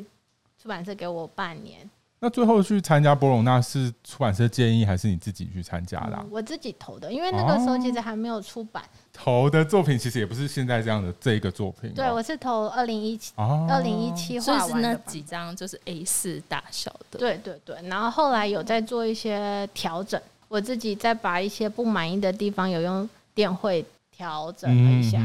[0.61, 1.89] 出版社给我半年。
[2.19, 6.29] 那最后去参加博隆那是出版社建议还是你自己去参加的、啊嗯？
[6.29, 8.83] 我自己投的，因为那个时候其实还没有出版。
[8.83, 11.91] 哦、投的作品其实也不是现在这样的这一个作品。
[11.95, 17.17] 对，我是投二零一七，二零一七画完的那几张就是 A 四大小的。
[17.17, 23.83] 对对对，然后后来有在做一些调整，我自己再把一些不满意的地方有用电绘。
[24.19, 25.17] 调整了一下，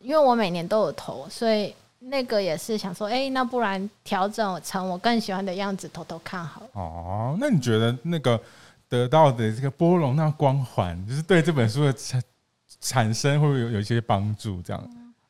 [0.00, 6.68] 因为我每年都有投，所以那个也是想说，哎，那不然调整成我更喜欢的样子，偷偷看好了。
[6.72, 8.40] 哦，那你觉得那个
[8.88, 12.22] 得到的这个波隆那光环，就是对这本书的产
[12.80, 14.62] 产生会不会有有一些帮助？
[14.62, 14.82] 这样？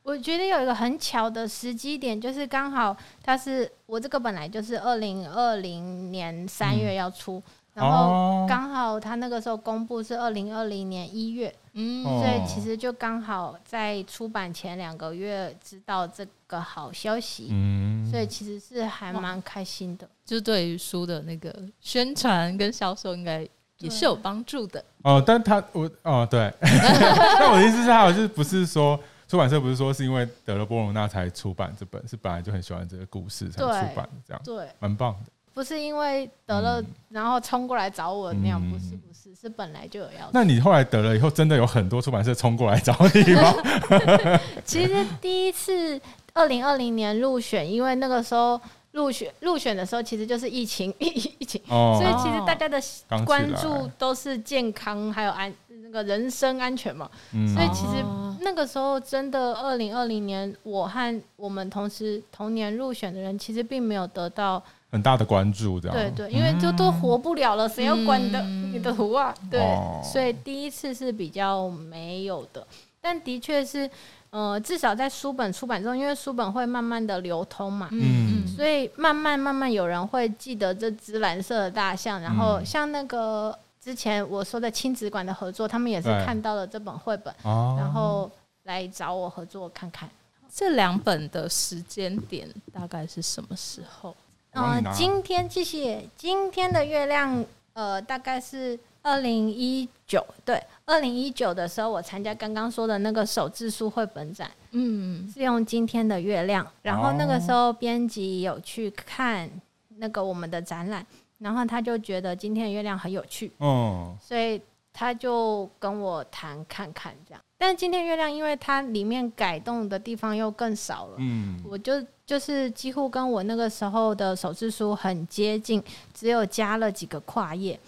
[0.05, 7.39] 我觉得有一个很巧的时机点，就是刚好它是我这个本来就是二零二零年三月要出。
[7.39, 7.43] 嗯
[7.75, 20.09] 然后刚好他那个时候公布是二零二零年一月，嗯，所以其实就刚好在出版前两个月知道这个好消息，嗯，所以其实是还蛮开心的。
[20.25, 23.47] 就对于书的那个宣传跟销售，应该
[23.79, 24.85] 也是有帮助的。
[25.03, 35.32] 哦，但他我哦对， 但我的意思是，他就是不是说出版社不是说是因为得了波隆纳才出版这本，是本来就很喜欢这个故事才出版的，这样对，蛮棒的。
[35.55, 40.31] 不是因为得了然后冲过来找我那样，不是不是，是本来就有要。
[40.33, 43.55] 那你后来得了以后，真的有很多出版社冲过来找你吗？
[44.65, 46.01] 其实第一次
[46.33, 48.61] 二零二零年入选，因为那个时候。
[48.93, 51.07] 入选入选的时候，其实就是疫情疫
[51.41, 52.79] 疫情，哦、所以其实大家的
[53.25, 55.51] 关注都是健康还有安
[55.83, 57.11] 那个人身安全嘛。
[57.33, 58.05] 嗯、所以其实
[58.43, 69.35] 那个时候真的二零二零年，我和我们同时同年入选的人，其实并没有得到很大的关注，这样对对，因为就都活不了了，谁、嗯、要管你的、嗯、你的图啊？
[69.51, 72.65] 对，哦、所以第一次是比较没有的，
[73.01, 73.91] 但的确是。
[74.33, 82.19] 呃，至少在书本出版中，因为书本会慢慢的流通嘛，嗯，所以慢慢慢慢有人会记得这只蓝色的大象。
[82.19, 88.31] 然后像那个之前我说的亲子馆的合作，他们也是看到了这本绘本，然后
[88.63, 90.09] 来找我合作看看。
[90.51, 94.17] 这两本的时间点大概是什么时候？
[94.53, 98.79] 呃，今天谢谢，今天的月亮，呃，大概是。
[99.05, 106.65] 二零一九对，二零一九的时候，我参加刚刚说的那个手字书绘本展，嗯，是用今天的月亮。
[106.83, 109.51] 然后那个时候编辑有去看
[109.97, 111.05] 那个我们的展览，
[111.39, 114.63] 然后他就觉得今天的月亮很有趣，哦，所以
[114.93, 117.43] 他就跟我谈看看这样。
[117.63, 125.81] 但今天月亮，因为它里面改动的地方又更少了，嗯，我就就是几乎跟我那个时候的手字书很接近，
[126.13, 127.79] 只有加了几个跨页。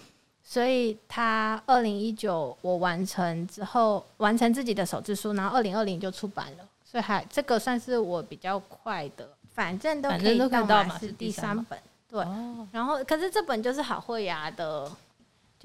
[0.41, 11.77] 所以他二零一九我完成之后，完成自己的手字书，然后二零二零就出版了，所以还这个算是我比较快的，反正都可以到嘛，是第三本，
[12.09, 12.25] 对。
[12.71, 14.89] 然后可是这本就是好绘芽的，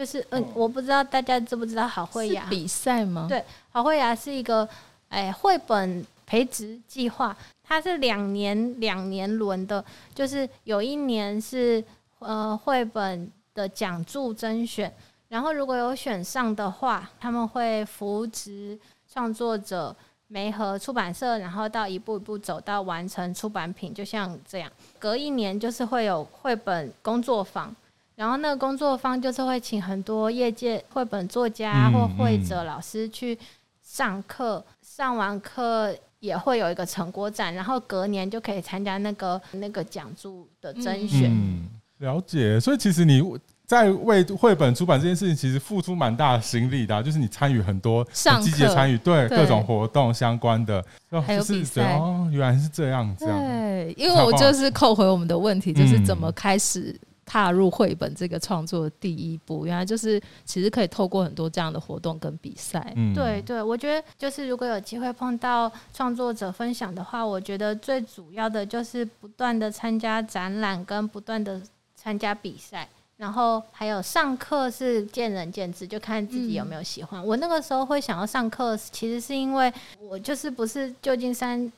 [0.01, 3.27] 就是嗯，我不知道大家知不知道好会雅比赛吗？
[3.29, 4.67] 对，好会雅是一个
[5.11, 9.85] 哎绘本培植计划，它是两年两年轮的，
[10.15, 11.85] 就是有一年是
[12.21, 13.31] 呃绘本。
[13.53, 14.91] 的奖助甄选，
[15.29, 18.79] 然后如果有选上的话，他们会扶植
[19.13, 19.95] 创作者，
[20.29, 24.71] 媒和出版社，然后到一步一步走到完成出版品，就像这样。
[25.01, 27.75] 隔一年就是会有绘本工作坊，
[28.21, 33.39] 然后那个工作方就是会请很多业界绘本作家或绘者老师去
[33.83, 41.31] 上课，上完课也会有一个成果展，然后隔年就可以参加那个那个奖助的甄选。
[41.31, 41.67] 嗯
[42.01, 43.23] 了解，所以其实你
[43.67, 50.85] 在为绘本出版这件事情，其实付出蛮大的心力的，啊，就是你参与很多，积极的参与，对各种活动相关的，
[51.27, 51.97] 还有比赛。
[51.97, 53.25] 哦，原来是这样子。
[53.25, 56.95] 对，因为我就是扣回我们的问题，就是怎么开始
[57.31, 62.93] 踏入绘本这个创作的第一步，原来就是其实可以透过很多这样的活动跟比赛。
[62.97, 71.62] 嗯，对对，我觉得就是如果有机会碰到创作者分享的话，我觉得最主要的就是不断的参加展览跟不断的。
[72.03, 72.88] 参加比赛，
[73.19, 77.21] 然后还有上课是见仁见智，就看自己有没有喜欢。
[77.21, 79.71] 嗯、我那个时候会想要上课，其实是因为
[80.09, 81.71] 我就是不是旧金山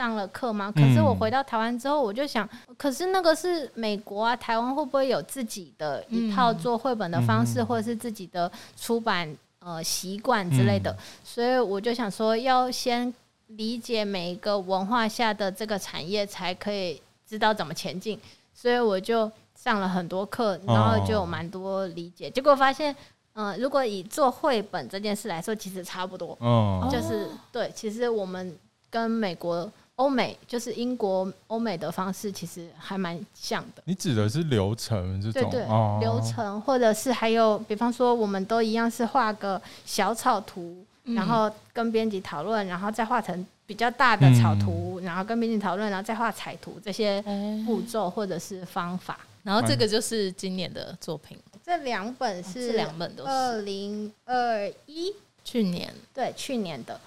[0.00, 0.72] 上了课吗？
[0.74, 10.96] 可是我回到台湾之后，我就想，可是那个是美国啊，台湾会不会有自己的一套做绘本的方式，或者是自己的出版呃习惯之类的？
[11.22, 13.12] 所以我就想说，要先
[13.48, 18.18] 理解每一个文化下的这个产业，才可以知道怎么前进。
[18.54, 19.30] 所以我就。
[19.62, 22.96] 上了很多课，然后就有蛮多理解，哦、结果发现，
[23.34, 28.56] 嗯、呃，如果以做绘本这件事来说，其实差不多，哦、就是对，其实我们
[28.88, 33.82] 跟美国、欧美，就是英国、欧美的方式，其实还蛮像的。
[33.84, 35.50] 你指的是流程这种？
[35.50, 47.22] 对对，哦、流程，或者是还有，比方说，我们都一样是画个小草图，嗯、然后跟编辑讨论，然后再画成比较大的草图，嗯、然后跟编辑讨论，然后再画彩图这些
[47.66, 49.20] 步骤或者是方法。
[49.42, 53.30] 然后这个就是今年的作品，这两本是两本都是。
[53.30, 55.14] 二零二一。
[55.42, 55.92] 去年。
[56.14, 57.00] 对去年的，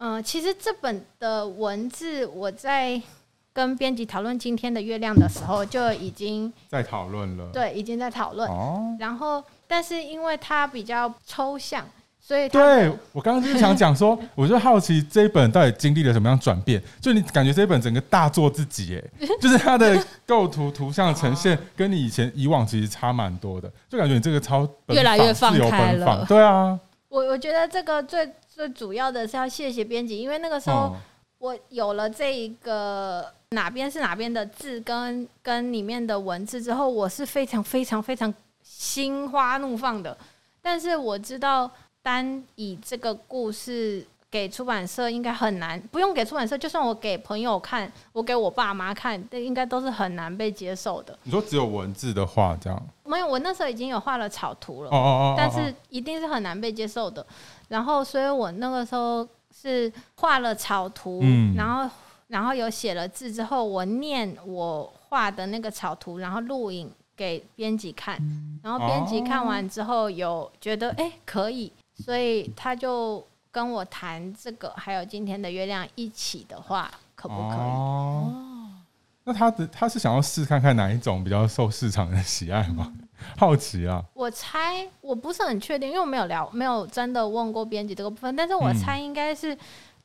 [0.00, 3.00] 嗯、呃，其实这本的文字我在
[3.52, 11.86] 跟编辑讨论今天的月亮的时候就已经在讨论了，对，已经在讨论，哦、然后但是因为它比较抽象。
[12.22, 16.80] 所以对我刚刚就是想讲说，我就好奇这一本到底经历了什么样转变？
[17.00, 26.24] 就你感觉这一本整个大做自己，哎，就是它的构图、图像呈现跟你以前以往其实差蛮多的，就感觉你这个超越来越放开了。
[26.28, 26.78] 对啊，
[27.08, 28.30] 我我觉得这个最
[28.60, 30.94] 最主要的是要谢谢编辑，因为那个时候
[31.38, 38.32] 我有了这一个哪边是哪边的字跟跟里面的文字之后，我是非常非常非常
[38.62, 40.14] 心花怒放的。
[40.60, 41.70] 但是我知道
[42.02, 44.06] 单以这个故事。
[44.32, 51.18] 给出版社应该很难，不用给出版社，就算我给朋友看，我给我爸妈看，这应该都是很难被接受的。
[51.24, 57.26] 你说只有文字的话，这样没有，我那时候已经有画了草图了，哦哦哦，但是一定是很难被接受的。
[57.70, 61.90] 然后，所以我那个时候是画了草图，嗯，然后
[62.28, 68.20] 然后有写了字之后，我念我画的那个草图，然后录影给编辑看，
[68.62, 73.24] 然后编辑看完之后有觉得哎、欸、可以，所以他就。
[73.52, 77.58] 跟我谈这个，还有今天的月亮一起的话，可不可以？
[77.58, 78.32] 哦，
[79.24, 82.92] 那他的他是想要试看看哪一种比较受市场的喜爱吗？
[83.36, 84.02] 好奇啊！
[84.14, 88.34] 我猜我不是很确定，因为我没有聊，没有真的问过编辑这个部分。
[88.34, 89.56] 但是我猜应该是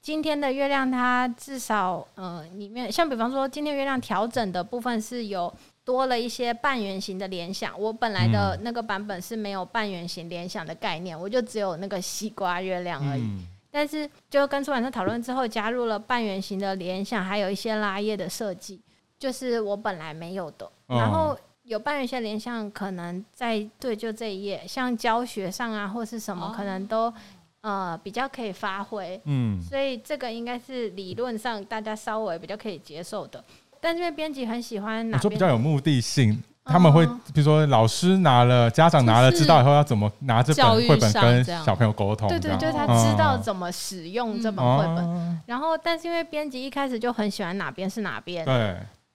[0.01, 5.53] 今天的月亮，它至少嗯、呃，里面像比方说今天月亮调整的部分是有。
[5.85, 13.23] 多了一些半圆形的联想，我本来的那个版本是没有半圆形联想的概念，我就只有那个西瓜月亮而已。
[13.69, 18.81] 但是就跟出版社讨论之后，加入了半圆形的联想，还有一些拉页的设计，
[19.19, 20.67] 就是我本来没有的。
[20.87, 27.11] 然后有半圆形联想，可能在对就这一页，像教学上啊或是什么，可能都
[27.61, 29.19] 呃比较可以发挥。
[29.25, 33.43] 嗯，所以这个应该是理论上大家稍微比较可以接受的。
[33.81, 42.29] 但因为编辑很喜欢哪，说比较有目的性，他们会比如说老师拿了，家长拿了，知道以后要怎么拿这本绘本跟小朋友沟通。
[42.29, 45.41] 对对，就是他知道怎么使用这本绘本。
[45.47, 48.45] 然后，但是因为编辑一开始就很喜欢哪边是哪边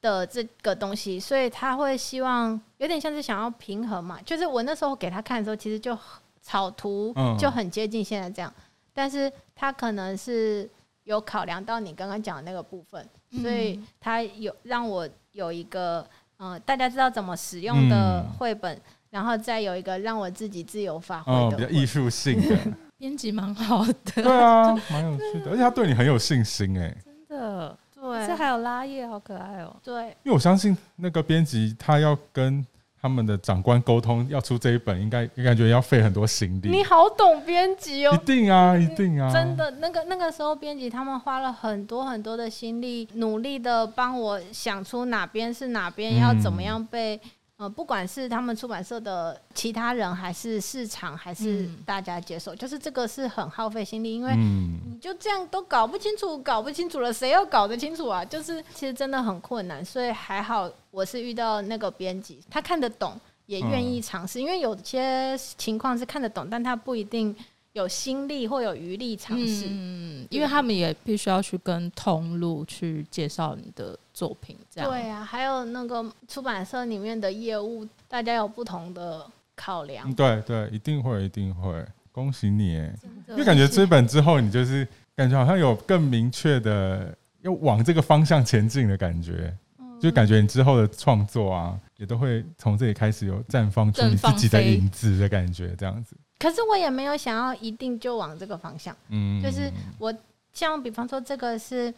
[0.00, 4.18] 的这个东西，所以他会希望有点像是想要平衡嘛。
[4.24, 5.96] 就是我那时候给他看的时候，其实就
[6.40, 8.52] 草图就很接近现在这样，
[8.92, 10.68] 但是他可能是
[11.04, 13.06] 有考量到你刚刚讲的那个部分。
[13.40, 16.04] 所以他有让我有一个
[16.38, 22.58] 嗯、呃，大家知道怎么使用的绘本，嗯、然后再有一个让我自己自由发挥的、哦、比较艺术性的
[22.98, 23.94] 编辑，蛮好的。
[24.16, 27.78] 对啊， 蛮有趣的，而且他对你很有信心哎，真的。
[28.00, 29.76] 对，这还有拉页，好可爱哦。
[29.82, 32.64] 对，因为我相信那个编辑他要跟。
[33.02, 36.68] 他们的长官沟通要出这一本，应该感觉要费很多心力。
[36.68, 47.18] 你好懂编辑哦，一定啊，一定啊，真的，那个那个时候编辑他们花了很多很多的心力，努力的帮我想出哪边是哪边，要怎么样被。
[47.60, 58.24] 呃，不管是他们出版社的其他人，还是市场，还是大家接受，嗯、就是这个是很耗费心力，因为你就这样都搞不清楚，搞不清楚了，谁要搞得清楚啊？
[58.24, 63.12] 就是其实真的很困难，所以还好我是遇到那个编辑，他看得懂，
[63.44, 67.36] 也愿意尝试，嗯、因为有些情况是看得懂，但他不一定。
[67.72, 75.24] 有心力或有余力尝试，嗯，因为他们也必须要去跟通路去介绍你的作品，这样对啊。
[75.24, 79.26] 还有那个出版社里面的业务，大家有不同的
[79.56, 80.12] 考量。
[80.14, 81.84] 对对，一定会，一定会。
[82.12, 82.92] 恭喜你，哎，
[83.28, 89.52] 因为感觉这本之后，你就是感觉好像有更明确的要往这个方向前进的感觉，
[90.00, 96.16] 就感觉你之后的创作啊，也都会从这里开始有绽放出你自己的影子的感觉，这样子。
[96.40, 100.12] 可是我也没有想要一定就往这个方向，嗯，就是我
[100.54, 101.92] 像比方说这个是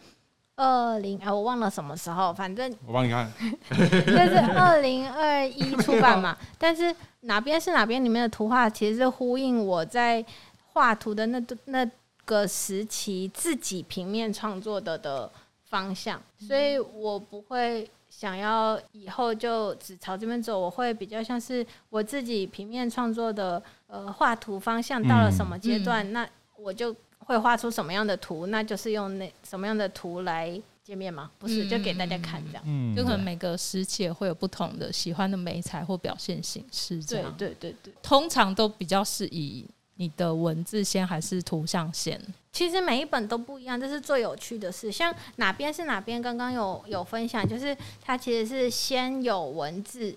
[0.57, 3.31] 二零哎，我忘了什么时候，反正我帮你看，
[3.71, 6.37] 就是二零二一出版嘛。
[6.59, 10.23] 但是哪边是哪边里面的图画，其实是呼应我在
[10.73, 11.89] 画图的那那
[12.25, 15.31] 个时期自己平面创作的的
[15.69, 17.89] 方向，所以我不会。
[18.15, 31.31] 想要以后就只朝这边走，我会比较像是我自己平面创作的呃画图方向到了什么阶段，嗯、那我就会画出什么样的图，那就是用那什么样的图来见面吗？
[31.39, 32.63] 不是，就给大家看这样。
[32.67, 37.33] 嗯，就可能每个时期会有不同的喜欢的美材或表现形式这样。
[37.35, 42.21] 对对对对，通常都比较是以你的文字先还是图像先？
[42.53, 44.91] 其实每一本都不一样，这是最有趣的事。
[44.91, 50.15] 像哪边是哪边，刚刚有有分享，就是它其实是先有文字。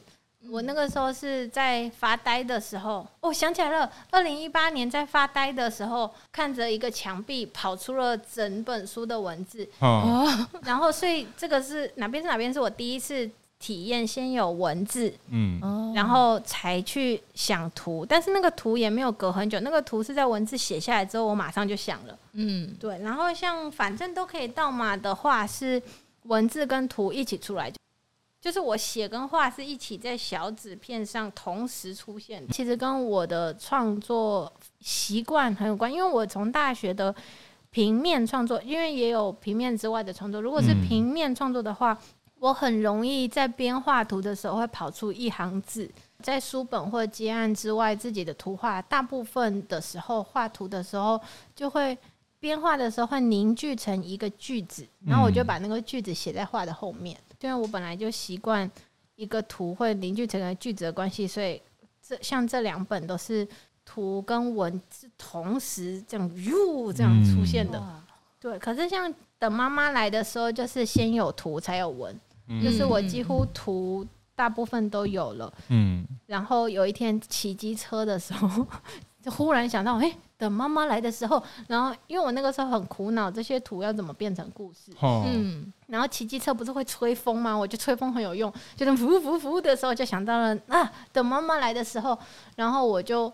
[0.51, 9.67] 我那个时候是在发呆的时候，哦，想起来了，二零一八年在发呆的时候，看着一个墙壁跑出了整本书的文字。
[9.81, 10.29] 哦，
[10.63, 13.29] 然后所以这个是哪边是哪边，是我第一次。
[13.59, 22.99] 体验先有文字，嗯，然后才去想图，但是那个图也没有隔很久，那个图是在文字写下来之后，我马上就想了，嗯，对。
[22.99, 25.83] 然后像反正都可以到嘛的话，是
[26.25, 27.73] 文字跟图一起出来，
[28.41, 32.47] 就是我写跟画是一起在小纸片上同时出现。
[32.51, 37.13] 其实跟我的创作习惯很有关，因为我从大学的
[37.71, 41.99] 平面创作，因为也有平面之外的创作，如果是平面创作的话。
[42.39, 51.21] 我很容易在边画图的时候会跑出一行字，在书本或接案之外，自己的图画，大部分的时候画图的时候，
[51.55, 51.97] 就会
[52.39, 57.17] 边画的时候会凝聚成一个句子，然后我就把那个句子写在画的后面。
[57.41, 58.69] 因为我本来就习惯
[59.15, 61.61] 一个图会凝聚成一个句子的关系，所以
[62.03, 63.47] 这像这两本都是
[63.85, 67.83] 图跟文字同时这样哟这样出现的。
[68.41, 72.19] 对，可是像等妈妈来的时候，就是先有图才有文，
[72.63, 74.07] 就是我几乎图。
[74.37, 78.67] 大部分都有了，嗯，然后有一天骑机车的时候，
[79.23, 87.57] 就 忽然想到，哎、欸，等妈妈来的时候，然后因为我那个时候很苦恼，这些图要怎么变成故事，哦、嗯，然后骑机车不是会吹风吗？
[87.57, 92.19] 我觉得吹风很有用，就那呼呼呼的时候，就想到了啊，等妈妈来的时候，
[92.57, 93.33] 然后我就。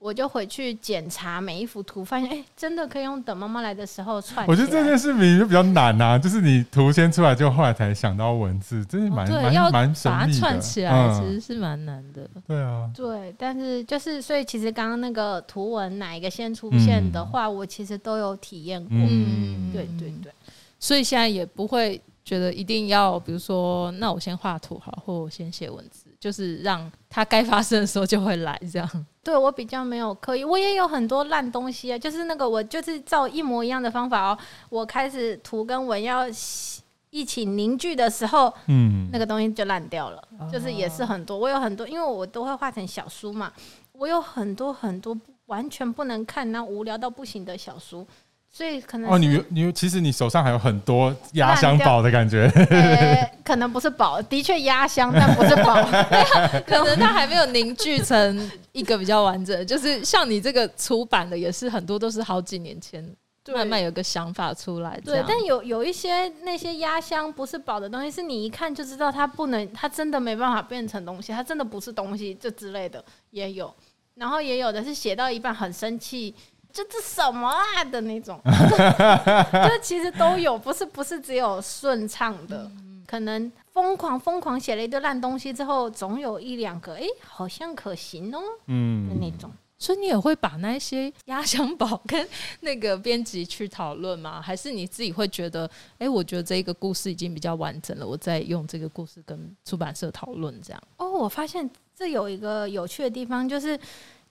[0.00, 4.46] 我就回去检查每一幅图，发现哎、欸，真的可以用等妈妈来的时候串。
[4.48, 10.26] 我觉得这件事情就比较难呐、啊，就是你图先出来，就后来才想到文字，真是蛮蛮蛮神秘的。
[10.26, 12.42] 把它串起来其实是蛮难的、嗯。
[12.48, 18.90] 对啊，对，但是就是所以其实刚刚那个图文哪一个先出现的话，嗯、我其实都有体验过。
[18.92, 20.32] 嗯，对对对，
[20.78, 26.06] 所以现在也不会觉得一定要，比如说，那我先画图好，或我先写文字。
[26.20, 29.06] 就是让它该发生的时候就会来，这样。
[29.22, 31.98] 对，我比较没有刻意，我也有很多烂东西啊。
[31.98, 34.38] 就是那个我就是照一模一样的方法哦。
[34.68, 36.24] 我开始图跟文要
[37.08, 40.22] 一起凝聚的时候，嗯，那个东西就烂掉了。
[40.52, 43.52] 就是也是很多，我有很多，因为我都会画成小书嘛。
[43.92, 48.06] 我有很多很多完全不能看，那无聊到不行的小书。
[48.52, 55.82] 所以可能哦，你你其实你手上还有很多压箱宝的感觉，欸， 可能不是宝，的确压箱，但不是宝，
[56.66, 59.64] 可能它还没有凝聚成一个比较完整。
[59.66, 63.08] 就是像你这个出版的，也是很多都是好几年前
[63.54, 65.00] 慢慢有个想法出来。
[65.04, 73.72] 对，但有有一些那些压箱不是宝的东西，是你一看就知道它不能，它真的没办法变成东西，它真的不是东西，这之类的也有。
[74.16, 76.34] 然后也有的是写到一半很生气。
[76.72, 82.70] 就这什么啊的那种， 就其实都有，不是不是只有顺畅的，
[83.06, 89.50] 可能疯狂疯狂写了一堆烂东西之后，总有一两个哎、欸，好像可行哦，嗯的那种。
[89.78, 92.28] 所以你也会把那些压箱宝跟
[92.60, 94.38] 那个编辑去讨论吗？
[94.38, 95.64] 还是你自己会觉得，
[95.94, 100.82] 哎、欸，我觉得这个故事已经比较完整了，我再用这个故事跟出版社讨论这样？
[100.98, 103.78] 哦，我发现这有一个有趣的地方，就是。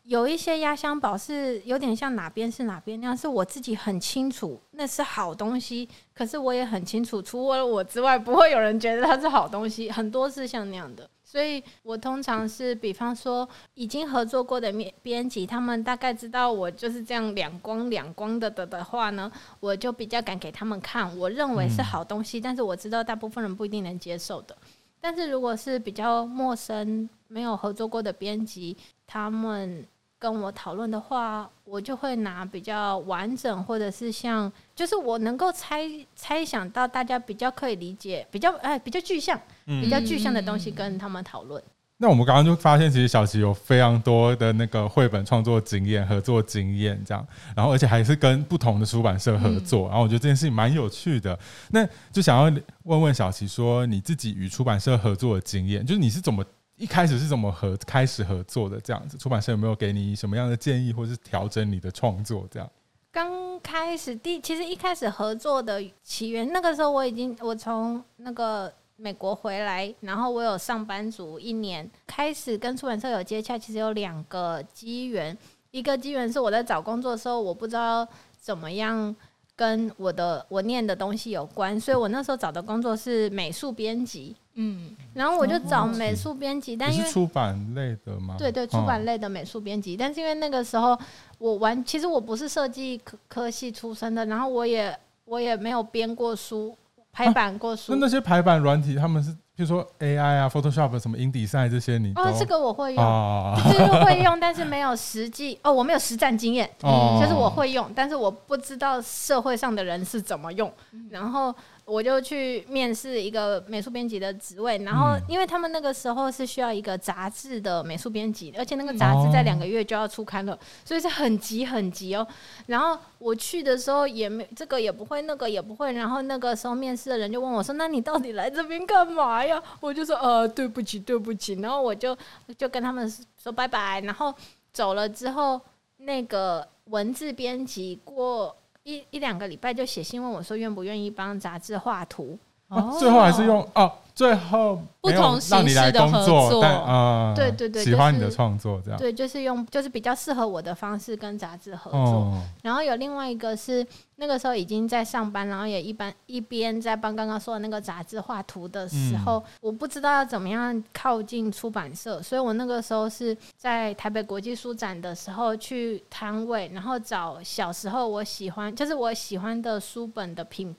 [0.10, 9.91] 有一些压箱宝是有点像哪边是哪边那样，是我自己很清楚那是好东西，可是我也很清楚，除了我之外，不会有人觉得它是好东西。
[9.91, 24.57] 很多是像那样的，所以我通常是，比方说已经合作过的编编辑，他们大概知道我就是这样两光两光的的的话呢，我就比较敢给他们看，我认为是好东西，但是我知道大部分人不一定能接受的。
[24.99, 29.86] 但是如果是比较陌生、没有合作过的编辑，他们。
[30.20, 41.63] 跟我讨论的话，我就会拿比较完整，或者是像，就是我能够猜猜想到大家比较可以理解，比较哎比较具象，比较具象的东西跟他们讨论。
[42.01, 51.38] 那我们刚刚就发现，其实小琪有非常多的那个绘本创作经验、合作经验这样，然后而且还是跟不同的出版社合作，然后我觉得这件事情蛮有趣的。
[51.72, 52.43] 那就想要
[52.84, 56.43] 问问小琪说，你自己与出版社合作的经验，就是你是怎么？
[56.80, 58.80] 一开始是怎么合开始合作的？
[58.80, 62.48] 这样子，出版社有没有给你什么样的建议，或是调整你的创作？
[62.50, 62.72] 这样，
[63.12, 73.58] 刚开始第其实一开始合作的起源，那个时候我已经我从那个美国回来，然后我有上班族一年，开始跟出版社有接洽。
[73.58, 75.38] 其实有两个机缘，
[75.72, 78.08] 一个机缘是我在找工作的时候，我不知道
[78.40, 79.14] 怎么样
[79.54, 84.34] 跟我的我念的东西有关，所以我那时候找的工作是美术编辑。
[84.62, 88.36] 嗯，然后我就找美术编辑，但因为出版类的吗？
[88.38, 90.99] 对对，出版类的美术编辑，但是因为那个时候
[91.38, 94.93] 我玩，其实我不是设计科科系出身的，然后我也
[95.24, 96.76] 我也没有编过书、
[97.14, 97.93] 排版过书。
[97.93, 110.70] 那那些排版软体，他们是比如说 AI 啊、Photoshop 什么 InDesign 这些，你哦，这个我会用，这个会用，但是没有实际哦，我没有实战经验，就是我会用，但是我不知道社会上的人是怎么用，
[111.10, 111.55] 然后。
[111.90, 122.26] 我就去面试一个美术编辑的职位，然后因为他们那个时候是需要一个杂志的美术编辑，而且那个杂志在两个月就要出刊了，所以是很急很急哦。
[122.68, 125.92] 然后我去的时候也没这个也不会，那个也不会。
[125.94, 132.16] 然后那个时候面试的人就问我说：“那你到底来这边干嘛呀？”我就说：“呃，对不起，对不起。”然后我就
[132.56, 133.12] 就跟他们
[133.42, 134.00] 说拜拜。
[134.02, 134.32] 然后
[134.72, 135.60] 走了之后，
[135.98, 138.56] 那个文字编辑过。
[138.84, 142.38] 一一两个礼拜就写信问我说愿不愿意帮杂志画图，
[142.70, 152.38] 哦，最后还是用哦，最后不同形式的合作，但呃，对对对，喜欢你的创作这样，对，就是用就是比较适合我的方式跟杂志合作。
[152.61, 170.76] 然后有另外一个是那个时候已经在上班，然后也一般一边在帮刚刚说的那个杂志画图的时候，我不知道要怎么样靠近出版社，所以我那个时候是在台北国际书展的时候去摊位，然后找小时候我喜欢就是我喜欢的书本的品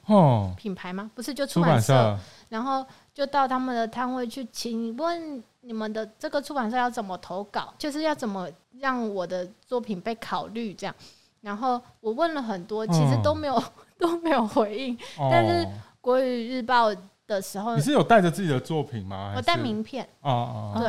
[0.59, 1.11] 品牌吗？
[1.15, 2.19] 不是，就出版社，
[2.51, 2.85] 然后。
[3.13, 7.75] 就到他们的摊位去，请问你们的这个出版社要怎么投稿？
[7.77, 8.49] 就是要怎么
[8.79, 10.73] 让我的作品被考虑？
[10.73, 10.95] 这样，
[11.41, 13.65] 然后我问了很多，其实都没有、嗯、
[13.99, 14.95] 都没有回应。
[15.19, 15.67] 哦、但是
[16.01, 16.91] 国语日报
[17.27, 19.35] 的时候，你是有带着自己的作品吗？
[19.37, 20.09] 我带名片。
[20.23, 20.89] 哦哦，对，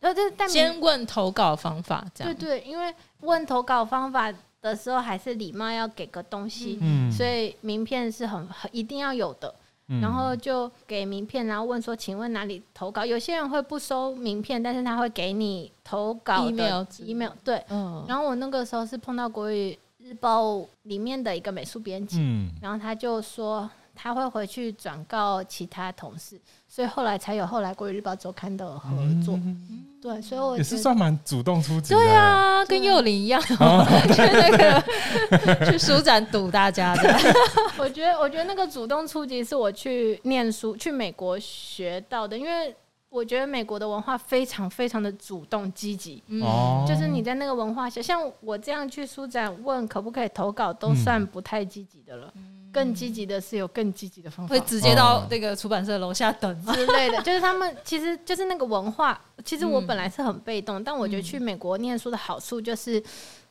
[0.00, 9.52] 呃，就是带先问投稿方法，这样对对，因为问投稿方法的时候还是礼貌要给个东西，嗯，所以名片是很很一定要有的。
[9.86, 16.86] 然后就给名片，然后问说：“请问哪里投稿？”有些人会不收名片，但是他会给你投稿的 email。
[17.00, 18.04] email 对，嗯。
[18.08, 26.40] 然后我那个时候是碰到国语日报里面的一个美术编辑，嗯，然后他就说他会回去转告其他同事。
[26.74, 28.90] 所以后来才有后来《国语日报周刊》的合
[29.24, 32.00] 作，嗯、对，所以我也是算蛮主动出击的。
[32.00, 37.16] 对啊，跟幼林一样，去那个去书展堵大家的。
[37.78, 42.74] 我觉得，我觉得那个主动出击是我去念书去美国学到的，因为
[43.08, 46.42] 我觉得美国的文化非常非常的主动积极，嗯，
[46.88, 52.32] 就是你在那个文化下，像我这样去书展问可不可以投稿，都算不太积极的了。
[52.34, 57.22] 嗯更积极的是有更积极的方法，会直接到那个出版社楼下等之类的。
[57.22, 59.18] 就是他们 其实就是那个文化。
[59.44, 63.02] 其实我本来是很被动，但我觉得去美国念书的好处就是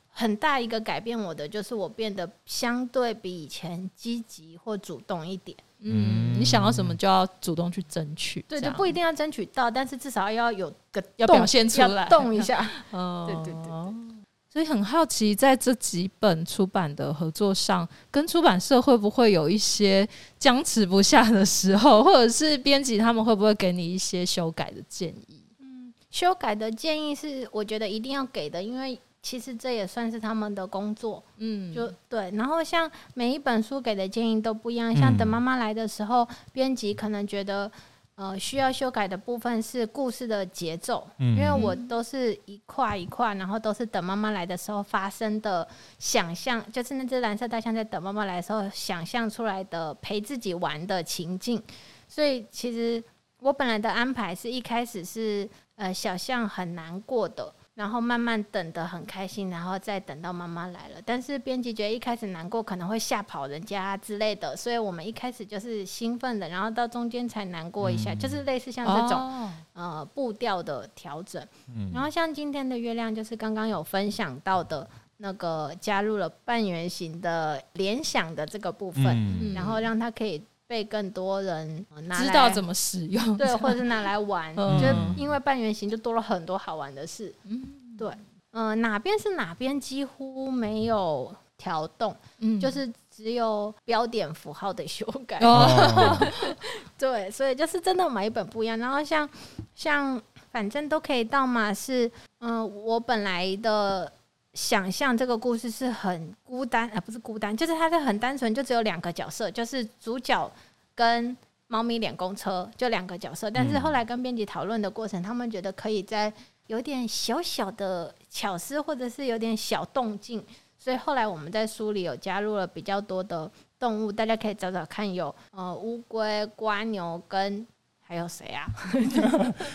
[0.09, 5.57] 很大一个改变我的，就是我变得相对比以前积极或主动一点。
[5.86, 8.43] 嗯，你想要什么就要主动去争取。
[8.47, 12.69] 对，就不一定要争取到，但是至少要有个要表现出来，动一下。
[12.93, 13.71] 嗯，对对对对。
[14.54, 25.41] 所以很好奇，在这几本出版的合作上，跟出版社会不会有一些僵持不下的时候，或者是编辑他们会不会给你一些修改的建议？
[25.60, 31.24] 嗯，修改的建议是我觉得一定要给的，因为其实这也算是他们的工作。
[31.38, 32.30] 嗯，就对。
[32.36, 37.72] 然后像每一本书给的建议都不一样，像等妈妈来的时候，编辑可能觉得。
[38.16, 51.59] 呃，需要修改的部分是故事的节奏，嗯、因为我都是一块一块，然后都是等妈妈来的时候发生的想象，就是那只蓝色大象在等妈妈来的时候想象出来的陪自己玩的情境，
[52.07, 53.03] 所以其实
[53.39, 57.51] 我本来的安排是一开始是呃小象很难过的。
[57.76, 61.01] 然后慢慢等得很开心，然后再等到妈妈来了。
[61.03, 71.41] 但是编辑觉得一开始难过可能会吓跑人家之类的，所以我们一开始就是兴奋的，然后到中间才难过一下，嗯、就是类似像这种、哦、呃步调的调整。
[71.76, 80.41] 嗯、然后像今天的月亮，就是刚刚有分享到的那个加入了半圆形的联想的这个部分，嗯、然后让它可以。
[80.68, 84.88] 被更多人拿知道怎么使用， 对，或者是拿来玩，嗯、就
[85.22, 87.34] 因为半圆形就多了很多好玩的事。
[87.43, 87.64] 嗯，
[87.97, 88.09] 对，
[88.51, 95.39] 嗯、呃，哪边是哪边几乎没有调动，嗯，就是只有标点符号的修改。
[95.39, 96.18] 哦、
[96.97, 98.78] 对，所以就是真的每一本不一样。
[98.78, 99.30] 然后像
[99.76, 100.20] 像
[100.51, 102.07] 反正都可以到嘛，是
[102.39, 104.11] 嗯、呃，我本来的。
[104.54, 110.51] 想象这个故事是很孤单，啊、呃、不是孤单，就是它是很单纯，就只有两个角色，就是主角
[110.93, 111.36] 跟
[111.68, 113.49] 猫咪脸公车，就两个角色。
[113.49, 116.32] 但是后来跟编辑讨论的过程，他们觉得可以在
[116.68, 120.45] 有点小小的巧思，或者是有点小动静，
[120.78, 123.49] 所以后来我们在书里有加入了比较多的
[123.80, 127.66] 动物，大家可以找找看有，有呃乌龟、瓜牛跟。
[128.14, 128.68] 还有谁啊？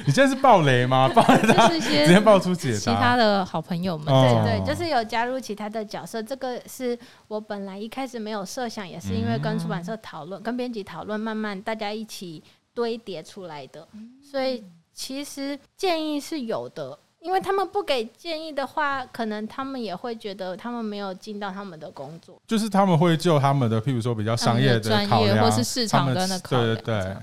[0.06, 1.08] 你现在是爆雷吗？
[1.12, 2.78] 爆雷他直接爆出解答。
[2.78, 6.22] 其他的好朋友们，对对，就是有加入其他的角色。
[6.22, 12.40] 这个是我本来一开始没有设想，也是因为跟出版社讨论、跟编辑讨论，慢慢大家一起
[12.72, 13.88] 堆叠出来的。
[14.22, 14.62] 所以
[14.94, 22.40] 其实建议是有的，因为他们不给建议的话，可能他们也会觉得他们没有尽到他们的工作。
[22.46, 27.16] 就是他们会就他们的，譬如说比较商业的专业，或是市场的那考量，对对对。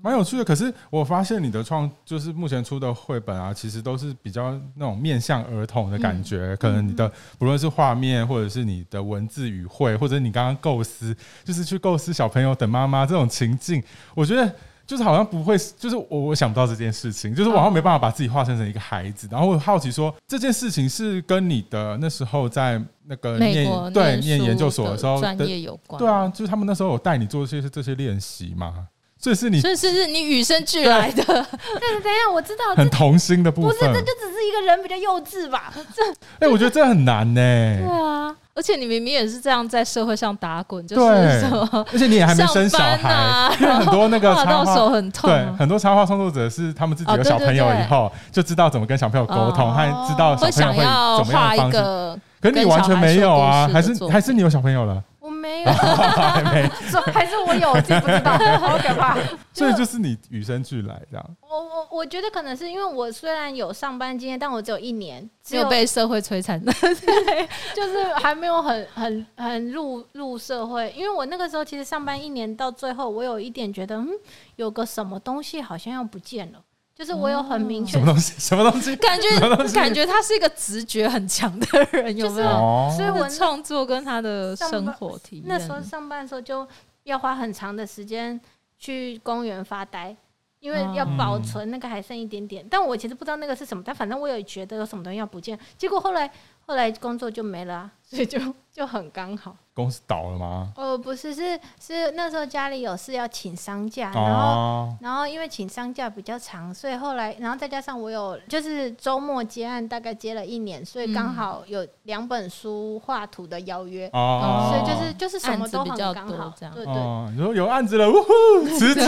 [0.00, 6.54] 蛮有趣的，可是我发现你的创就是目前出的绘本啊，其实都是比较那种面向儿童的感觉。
[6.54, 13.82] 嗯、可能你的不论是画面，或者是你的文字语汇，或者你刚刚构思，就是去构思小朋友等妈妈这种情境，
[14.14, 14.52] 我觉得
[14.86, 19.28] 就是好像不会，就是我我想不到这件事情，就是我好像没办法把自己化身成一个孩子。
[19.30, 25.98] 然后我好奇说，这件事情是跟你的那时候在那个念对念研究所的时候专业有关？
[25.98, 28.86] 对啊，就是他们那时候有带你做这些这些练习吗？
[29.20, 31.24] 所以是你，这是是你与生俱来的。
[31.26, 35.72] 但是 等一下，我知道很童心的部分，不是，这就只是一个人比较幼稚吧？
[35.94, 36.02] 这，
[36.38, 37.40] 哎、欸，我觉得这很难呢。
[37.40, 52.20] 对啊，而且你明明也是这样在社会上打滚，就是什么，而且你也还没生小孩，啊、因为很多那个 画到手很痛，对，很多插画创作者是他们自己有小朋友以后，就知道怎么跟小朋友沟通，还、哦、知道小朋友会怎么样的方式。
[52.40, 53.68] 可是你完全没有啊？
[53.72, 55.02] 还是还是你有小朋友了？
[55.38, 59.16] 没有， 还没 说，还是我有，我自己不知道， 好可怕。
[59.52, 61.36] 所以就是你与生俱来这样。
[61.40, 70.92] 我我我觉得可能是因为我虽然有上班经验，但我只有一年，只有被社会摧残的，对，就是还没有很很很入入社会。
[70.96, 74.08] 因为我那个时候其实上班一年到最后，我有一点觉得，嗯，
[74.56, 76.58] 有个什么东西好像要不见了。
[76.98, 79.28] 就是我有很明确、哦、什么东西，什么东西，感觉
[79.72, 82.48] 感觉他是一个直觉很强的人，有没有？
[82.48, 86.66] 就是、所以我创作跟他的生活体验，那时候上班的时候就
[87.04, 88.38] 要花很长的时间
[88.76, 90.16] 去公园发呆，
[90.58, 92.66] 因为要保存那个还剩一点点。
[92.68, 95.56] 但我其实不知道那个是什么，但反正我有觉得有什么东西要不见。
[95.76, 96.28] 结果后来
[96.66, 98.40] 后来工作就没了、啊，所以就
[98.72, 99.56] 就很刚好。
[99.78, 100.72] 公司倒了吗？
[100.74, 116.94] 哦，不是，是是那时候家里有事要请丧假，然后、哦、然后因为请丧假比较长，所以后来然后再加上我有就是周末接案，大概接了一年，所以刚好有两本书画图的邀约，哦、所以就是就是什么都很刚好，这样对对。
[117.36, 119.00] 你说有案子了，呜呼，辞职。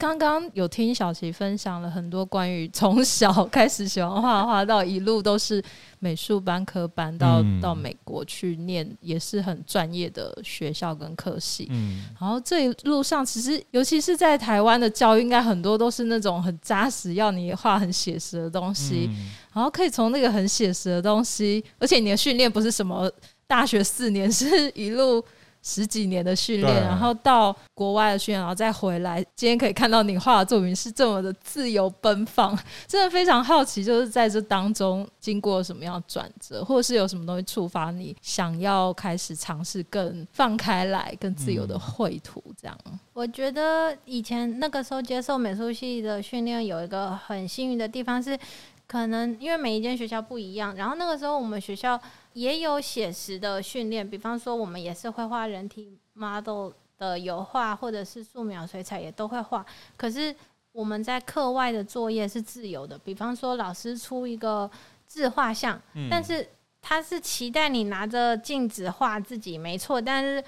[0.00, 5.62] 对，刚刚有听小琪分享了很多关于从小开始喜欢画画到一路都是
[5.98, 11.68] 美术班科班到、嗯、到美国去念，也是很专业的学校跟科系。
[11.70, 19.10] 嗯，然后这一路上其实，尤其是在台湾的教育，应该很多都是那种很扎实，要你画很写实的东西。
[19.10, 23.10] 嗯、然后可以从那个很写实的东西，而且你的训练不是什么
[23.46, 25.22] 大学四年，是一路。
[25.62, 29.24] 十几年的训练，然后到国外的训练，然后再回来。
[29.36, 32.58] 今天可以看到你画的作品是这么的自由奔放，
[32.88, 42.42] 真的非常好奇，就是在这当中经过什么样的转折，或者是有什么东西触发你想要开始尝试更放开来、更自由的绘图？
[42.60, 42.98] 这样、嗯。
[43.12, 48.38] 我觉得以前那个时候接受美术系的训练，有一个很幸运的地方是，
[48.86, 52.00] 可能因为每一间学校不一样，然后那个时候我们学校。
[52.32, 59.64] 也有写实的训练，比方说我们也是会画人体 model 的油画，或者是素描、水彩也都会画。
[59.96, 60.34] 可是
[60.72, 64.70] 我们在课外的作业是自由的，比方说老师出一个
[65.06, 66.48] 自画像，嗯、但是
[66.80, 70.42] 他是期待你拿着镜子画自己，没错，但是。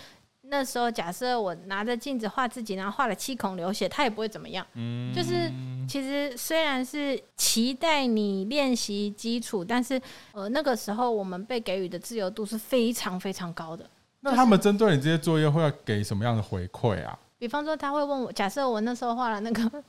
[0.53, 4.65] 那时候假设我拿着镜子画自己，然后画了七孔流血，他也不会怎么样。
[4.75, 5.51] 嗯，就是
[5.89, 9.99] 其实虽然是期待你练习基础，但是
[10.33, 13.89] 呃那个时候我们被给予的自由度是非常非常高的。
[14.21, 17.19] 那他们针对你这些作业会要给什么样的回馈啊？
[17.39, 19.83] 比方说他会问我，假设我那时候画了那个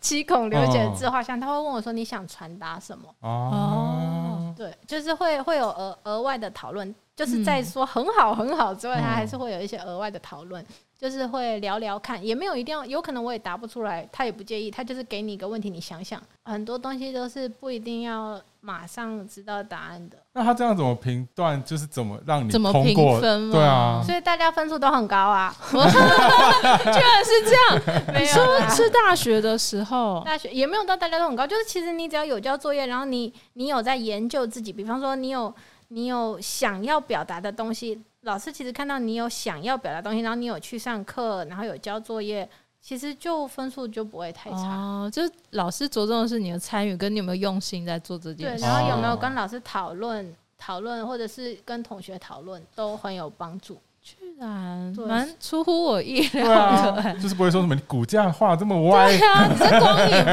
[0.00, 3.12] 七孔流血的自画像，他会问我说你想传达什么？
[3.18, 6.94] 哦，对，就是会会有额额外的讨论。
[7.16, 10.64] 就是在说很好很好之外，他还是会有一些额外的讨论，
[10.98, 20.18] 就是会聊聊看，也没有一定要，有可能我也答不出来，他也不介意，他就是给你一个问题，你想想，很多东西都是不一定要马上知道答案的。
[20.32, 21.62] 那他这样怎么评断？
[21.62, 23.52] 就是怎么让你怎么评分？
[23.52, 28.02] 对啊，所以大家分数都很高啊， 居然是这样。
[28.12, 35.54] 没有，你说是大学的时候，大学也没有到大家都很高，就是其实你只要有交作业，然后你你有在研究自己，比方说你有。
[35.88, 42.48] 你有想要表达的东西，老师其实看到你有想要表达东西，然后你有去上课，然后有交作业，
[42.80, 44.76] 其实就分数就不会太差。
[44.76, 48.58] 哦，就老师着重的是你的参与，跟你有没有用心在做这件事。
[48.58, 53.78] 对，然后有没有跟老师讨论、讨论，或者是跟同学讨论，都很有帮助。
[54.04, 60.24] 居然蛮出乎我意料的，啊，就是不会说什么你骨架画这么歪，对啊，你这光影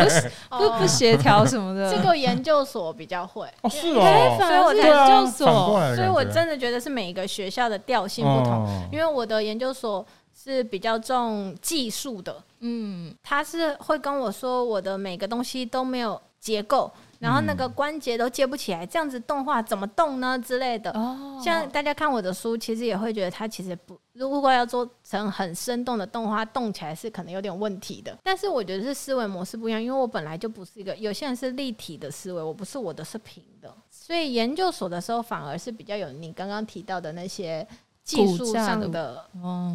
[0.50, 1.90] 不不 不协调什么的。
[1.90, 3.48] 这个研究所比较会。
[3.62, 10.06] 哦，是哦，所以我研究所，所以我真的觉得是每一个学校的调性不同，哦，因为我的研究所
[10.38, 16.92] 是比较重技术的，嗯，他是会跟我说我的每个东西都没有结构。
[17.22, 20.90] 然后那个关节都接不起来，这样子动画怎么动呢之类的？
[20.94, 28.18] 哦，像大家看我的书，其实也会觉得它其实不，如果要做成很生动的动画，动起来是可能有点问题的。
[28.24, 33.72] 但是我觉得是思维模式不一样，因为我本来就不是一个，有些人是立体的思维，我不是，我的是平的。
[33.92, 37.68] 所以研究所的时候反而是比较有你刚刚提到的那些
[38.04, 39.26] 技术上的的，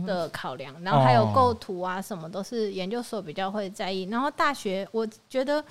[0.05, 4.03] 的考量，然后还有构图啊什么都是研究所比较会在意。
[4.11, 5.65] 然后大学我觉得。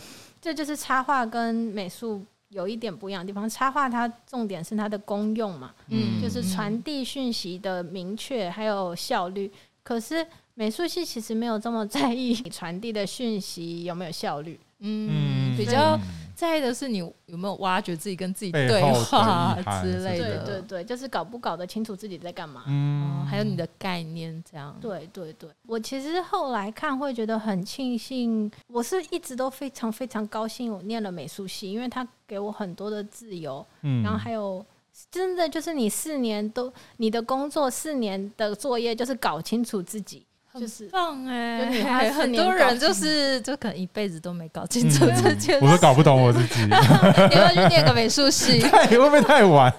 [0.46, 3.50] 这就是插画跟美术有一点不一样的地方。
[3.50, 9.52] 插画它重点是它的功用嘛，嗯，就是传递讯息的明确还有效率。
[9.82, 16.00] 可是美术系其实没有这么在意你 传递的讯息有没有效率，嗯，比较。
[16.36, 24.78] 在意的是你有没有挖掘自己跟自己对话之类的，对对对，就是搞不搞得清楚自己在干嘛，嗯，还有你的概念这样。
[24.82, 34.64] 对对对，我其实后来看会觉得很庆幸，我是一直都非常非常高兴我念了美术系，因为它给我很多的自由，嗯，然后还有
[35.10, 40.26] 真的就是你四年都你的工作四年的作业就是搞清楚自己。
[40.60, 46.64] 就是棒哎， 很多人就是就可能一辈子都没搞清楚这件事，我都搞不懂我自己。
[47.30, 49.72] 你要去念个美术系， 会不会太晚？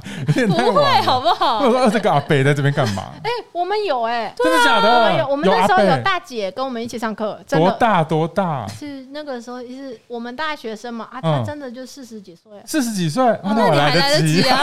[0.47, 1.61] 不会，好不好？
[1.61, 3.05] 我说这个阿北在这边干嘛？
[3.22, 5.27] 哎，我们有哎，真的假的？
[5.29, 8.66] 我们那时候有大姐跟我们一起上课，多大多大？
[8.68, 14.59] 是那个时候是我们大学生嘛啊，他真的就四十几岁，四十几岁，那你还来得及啊！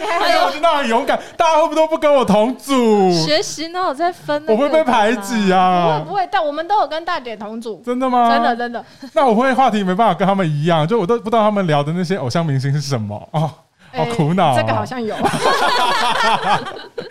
[0.00, 3.82] 哎呦，我听到很勇敢，大家会不会都不跟我同组学习呢？
[3.86, 5.11] 我在分，我会被排。
[5.16, 5.98] 挤啊！
[5.98, 7.82] 不会不会，但我们都有跟大姐同组。
[7.84, 8.30] 真的吗？
[8.32, 8.84] 真的真的。
[9.14, 13.50] 那我会话题没办法跟他们一样，就我都不知道他们聊的那些偶像明星是什么哦，
[13.94, 14.56] 好苦恼。
[14.56, 15.14] 这个好像有，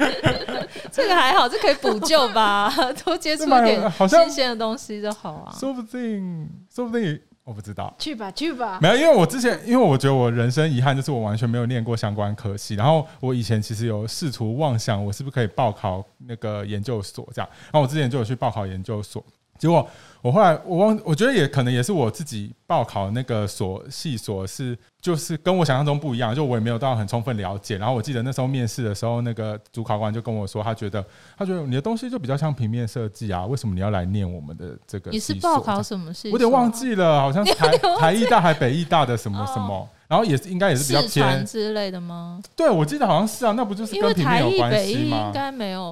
[0.91, 2.74] 这个还好，这可以补救吧？
[3.04, 5.54] 多接触一点新鲜的东西就好啊。
[5.58, 7.20] 说不定，说不定。
[7.44, 8.80] 我不知道，去吧去吧。
[8.82, 12.76] 没有，因为我之前，因为我觉得我人生遗憾就是我完全没有念过相关科系。
[12.76, 17.50] 然后我以前其实有试图妄想，我是不是可以报考那个研究所这样。
[17.66, 19.24] 然后我之前就有去报考研究所，
[19.62, 19.88] 结果。
[20.24, 27.76] 我后来我忘，我觉得也可能也是我自己报考那个所系所是就是跟我想象中不一样，就我也没有到很充分了解。
[27.80, 31.03] 然后我记得那时候面试的时候，那个主考官就跟我说，他觉得
[31.36, 35.09] 他觉得你的东西就比较像平面设计啊，为什么你要来念我们的这个？
[35.09, 36.28] 你是报考什么系？
[36.28, 42.39] 我有点忘记了，好像台 台艺大还北艺大的什么什么，然后也是应该也是比较偏之类的吗？
[42.55, 45.26] 对，我记得好像是啊，那不就是跟平面有关系吗？
[45.26, 45.91] 应该没有。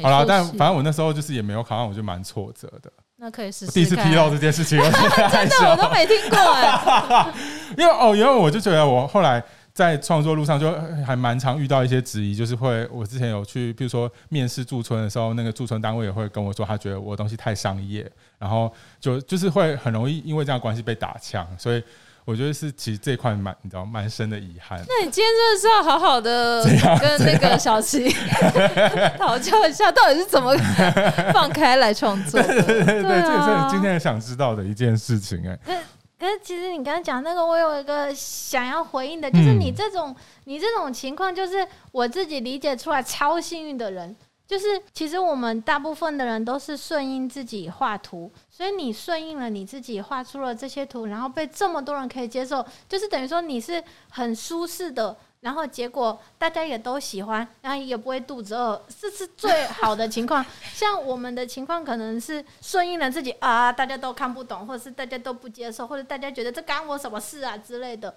[0.00, 2.88] 好了，但反正我那时候就是也没有考上，我就蛮挫折的。
[3.24, 3.72] 那可以试试。
[3.72, 4.78] 第一次披露这件事情，
[5.32, 7.32] 真的我都没听过哎。
[7.78, 10.70] 因为哦，因为我就觉得我后来在创作路上就
[11.06, 18.06] 还蛮常遇到一些质疑，就是会我之前有去，比如说面试驻村的时候，那个驻村单位也会跟我说，他觉得我的东西太商业，
[18.38, 18.70] 然后
[19.00, 21.82] 就就是会很容易因为这样关系被打枪，所以。
[22.24, 24.82] 我觉得是，其实这块蛮，你知道，蛮深的遗憾。
[24.88, 26.64] 那你今天真的是要好好的
[26.98, 28.08] 跟那个小齐
[29.18, 30.56] 讨教一下，到底是怎么
[31.34, 32.40] 放开来创作？
[32.42, 35.58] 对对对这也是你今天想知道的一件事情哎。
[35.66, 44.16] 可可是，其实你刚刚讲那个，我有一个想要回应的，就是你这种、嗯、你这种情况，就是我自己理解出来超幸运的人。
[44.46, 60.44] 就是，其实我们大部分的人都是顺应自己画图，所以你顺应了你自己画出了这些图，然后被这么多人可以接受，就是等于说你是很舒适的，然后结果大家也都喜欢，然后也不会肚子饿，这是最好的情况。
[60.74, 68.14] 像我们的情况可能是顺应了自己啊，大家都看不懂，或者是大家都不接受，或者大家觉得这干我什么事啊之类的。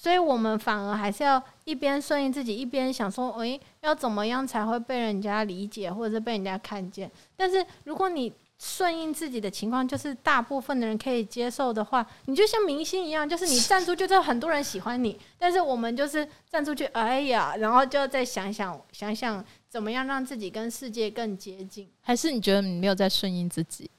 [0.00, 7.10] 所以我们反而还是要一边顺应自己，一边想说，诶、欸，要怎么样才会被人家理解，或者是被人家看见？
[7.36, 15.18] 但是如果你顺应自己的情况，就是大部分的人可以接受的话，你就像明星一样，就是你站出去，就很多人喜欢你。
[15.36, 21.88] 但是我们就是站出去，哎呀，然后就再想想，想想怎么样让自己跟世界更接近？
[22.02, 23.90] 还是你觉得你没有在顺应自己？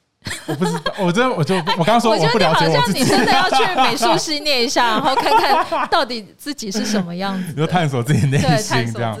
[0.46, 3.00] 我不知道，我真的我就我刚刚说我不了解我自己。
[3.00, 7.48] 我觉得你好像你真的要去美术系念一下，然后看看到底自己是什么样子。
[7.48, 9.18] 你说探索自己内心这样。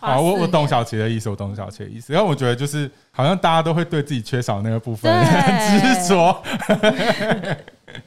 [0.00, 2.12] 好，我我懂小齐的意思，我懂小齐的意思。
[2.12, 6.42] 然后我觉得就是好像大家都会对自己缺少那个部分很 执着，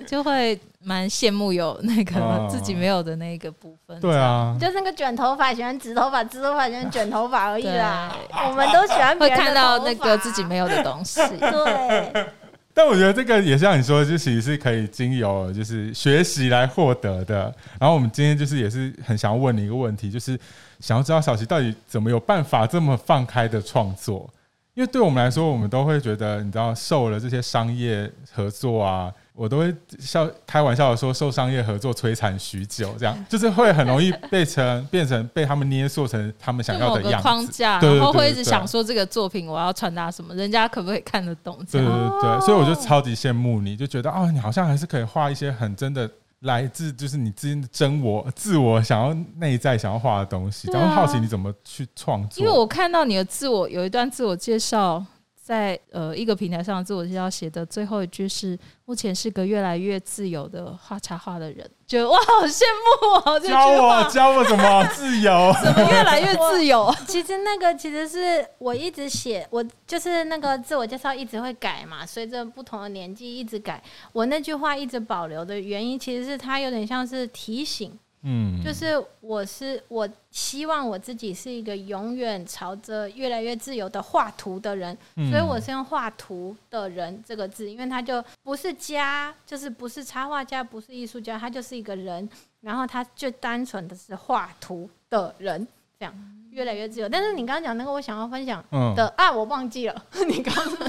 [0.08, 4.00] 就会蛮羡慕有那个自己没有的那个部分。
[4.00, 8.16] 对啊，就是那个卷头发喜欢直头发，直头发喜欢卷头发而已啦。
[8.48, 11.22] 我们都喜欢会看到那个自己没有的东西。
[11.40, 12.26] 对。
[12.76, 17.54] 但我觉得这个也像你说的，就其实是可以经由就是学习来获得的。
[17.80, 20.36] 然后我们今天就是也是很想要问你一个问题，就是
[20.80, 24.28] 想要知道小齐到底怎么有办法这么放开的创作？
[24.74, 29.14] 因为对我们来说，我们都会觉得，你知道，受了这些商业合作啊。
[29.36, 41.58] 我都会笑开玩笑的说，受商业合作摧残许久，这样 就是会很容易被成变成被他们捏塑成他们想要的样子框架，然后会一直想说这个作品我要传达什么，人家可不可以看得懂？
[41.72, 46.08] 对对对，所以我就超级羡慕你，就觉得哦，你好像还是可以画一些很真的
[46.42, 52.40] 来自就是你自己的真我、自我想要内在想要画的东西，然后好奇你怎么去创作？
[52.40, 55.04] 因为我看到你的自我有一段自我介绍。
[55.44, 63.38] 在呃一个平台上自我介绍写的最后一句是：目前是个越来越自由的画插画的人，觉得哇，好羡慕哦！
[63.42, 65.54] 教我 教我怎么自由？
[65.62, 66.96] 怎么越来越自由？
[67.06, 73.84] 其实那个其实是我一直写，我就是那个自我介绍一直会改嘛，随着不同的年纪一直改。
[74.14, 78.00] 我那句话一直保留的原因，其实是它有点像是提醒。
[78.24, 92.28] 嗯，就是我是我希望我自己是一个永远朝着越来越自由的画图的人，嗯、所以我是用画图的人这个字，因为他就不是家，就是不是插画家，不是艺术家，他就是一个人，
[92.62, 95.68] 然后他就单纯的是画图的人，
[96.00, 96.14] 这样
[96.54, 97.10] 越来越自由。
[97.10, 98.64] 但是你刚刚讲那个，我想要分享
[98.96, 100.88] 的、嗯、啊，我忘记了， 你刚刚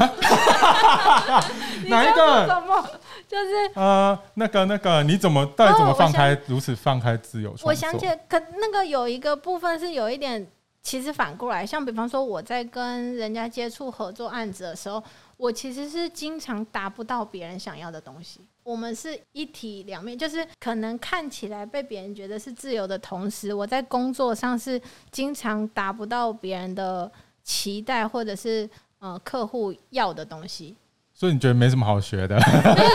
[1.89, 2.47] 哪一个？
[2.47, 2.91] 什么？
[3.27, 7.55] 就是呃，那个那个，你怎么到底怎么放开、哦、如此放开自由？
[7.63, 10.47] 我想起来，可那个有一个部分是有一点，
[10.83, 15.03] 其实反过来，像比方说我在跟人家接触合作案子的时候，
[15.37, 18.41] 我其实是经常达不到别人想要的东西。
[18.65, 27.11] 我们是一体两面，就是可能看起来被别人觉得是自由的同时，我在工作上是经常达不到别人的
[27.43, 28.69] 期待，或者是
[29.01, 30.75] 呃客户要的东西。
[31.17, 32.37] 所以你觉得没什么好学的？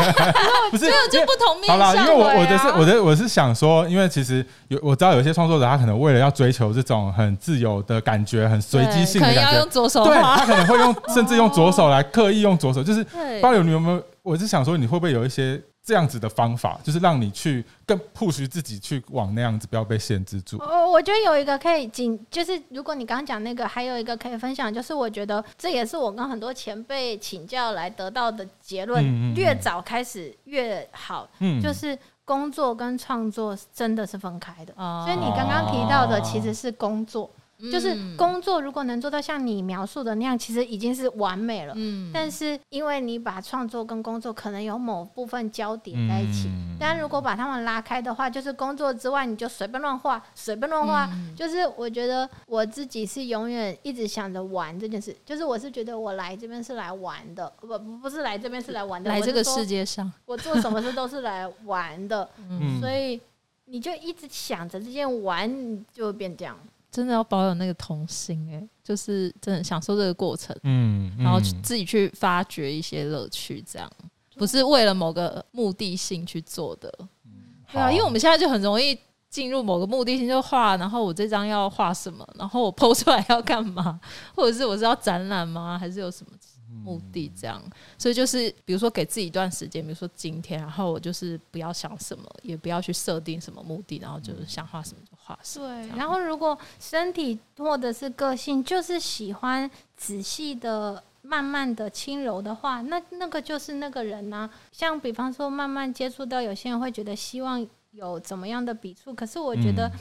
[0.72, 1.80] 不是，就不同面向。
[1.80, 14.04] 好啦，因为我我的是我的我是想说，因为其实有我知道有些创作者，他可能为了要追求这种很自由的感觉，很随机性的感觉，可能要用左手，对，他可能会用甚至用左手来刻意用左手，就是不知道有你有没有？
[14.24, 15.62] 我是想说，你会不会有一些？
[15.82, 20.58] 这样子的方法，就是让你去更 push 自己去往那样子，不要被限制住。
[20.58, 31.28] 哦我觉得有一个可以仅，就是如果你刚刚讲那个，还有一个可以分享，就是我觉得这也是我跟很多前辈请教来得到的结论，嗯嗯嗯，越早开始越好。
[31.40, 34.74] 嗯，就是工作跟创作真的是分开的。
[34.76, 37.28] 哦，所以你刚刚提到的其实是工作。
[37.72, 41.74] 就是工作如果能做到像你描述的那样，其实已经是完美了。
[41.76, 51.10] 嗯，但是因为你把创作跟工作可能有某部分交叠在一起，嗯，但如果把它们拉开的话，就是工作之外你就随便乱画，随便乱画。
[51.12, 59.10] 嗯，就是我觉得我自己是永远一直想着玩这件事，就是我是觉得我来这边是来玩的，不不是来这边是来玩的。
[59.12, 62.30] 来这个世界上，我做什么事都是来玩的。
[62.40, 63.20] 嗯，所以
[63.66, 66.58] 你就一直想着这件玩，就会变这样。
[66.92, 73.90] 真的要保有那个童心哎、欸，就是真的享受这个过程，嗯，嗯然后自己去发掘一些乐趣，这样
[74.36, 76.92] 不是为了某个目的性去做的，
[77.26, 77.32] 嗯、
[77.72, 78.98] 对啊，因为我们现在就很容易
[79.30, 84.00] 进入某个目的性就画，然后我这张要画什么，然后我 PO 出来要干嘛，
[84.36, 85.78] 或者是我是要展览吗？
[85.78, 86.32] 还是有什么？
[86.72, 87.62] 目的这样，
[87.98, 95.68] 所以就是比如说给自己一段时间，比如说今天，然后我就是不要想什么，也不要去设定什么目的，然后就是想画什么就画什么。
[95.68, 104.50] 对，然后如果身体或者是个性就是喜欢仔细的、慢慢的、轻柔的话，那那个就是那个人呢、啊。
[104.72, 109.92] 像比方说，慢慢接触到有些人会觉得希望有怎么样的笔触，可是我觉得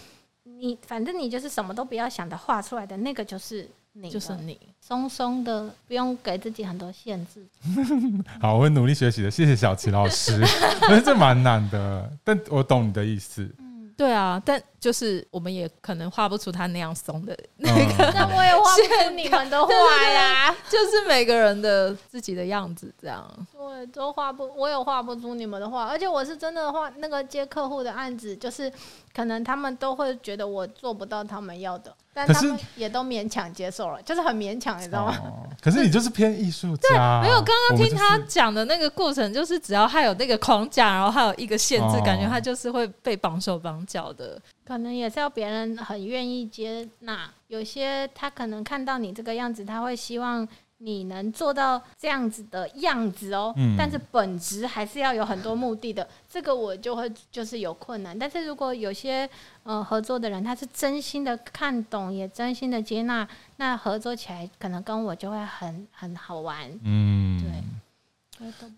[0.44, 3.68] 你反正你就是什么都不要想的画出来的那个就是。
[4.10, 7.44] 就是你松松的，不用给自己很多限制。
[8.40, 9.30] 好，我会努力学习的。
[9.30, 10.40] 谢谢小齐老师，
[10.82, 13.42] 我觉得这蛮难的，但我懂你的意思。
[13.58, 13.64] 嗯
[13.96, 19.72] 对啊，但就是我们也可能画不出他那样松的那个，那我也画不出你们的画
[20.08, 20.54] 呀。
[20.70, 23.28] 就是每个人的自己的样子这样。
[23.52, 25.86] 对，都画不，我也画不出你们的画。
[25.86, 28.72] 而且我是真的画那个接客户的案子，就是
[29.14, 35.16] 可能他们都会觉得我做不到他们要的，但他们也都勉强接受了，就是很勉强，你知道吗？
[35.60, 37.20] 可是你就是偏艺术家。
[37.20, 44.40] 没有，刚刚听他讲的那个过程，就是只要他有那个框架，然后还有一个限制，感觉他就是会被绑手绑脚的。
[44.68, 50.46] 可能也是要别人很愿意接纳，有些他可能看到你这个样子，他会希望
[50.76, 53.54] 你能做到这样子的样子哦。
[53.56, 53.74] 嗯。
[53.78, 58.16] 但是本质还是要有很多目的的，这个我就会就是有困难。
[58.18, 59.26] 但是如果有些
[59.62, 66.70] 呃合作的人，他是真心的看懂，也真心的接纳，那合作起来可能跟我就会很很好玩。
[66.84, 67.64] 嗯，对。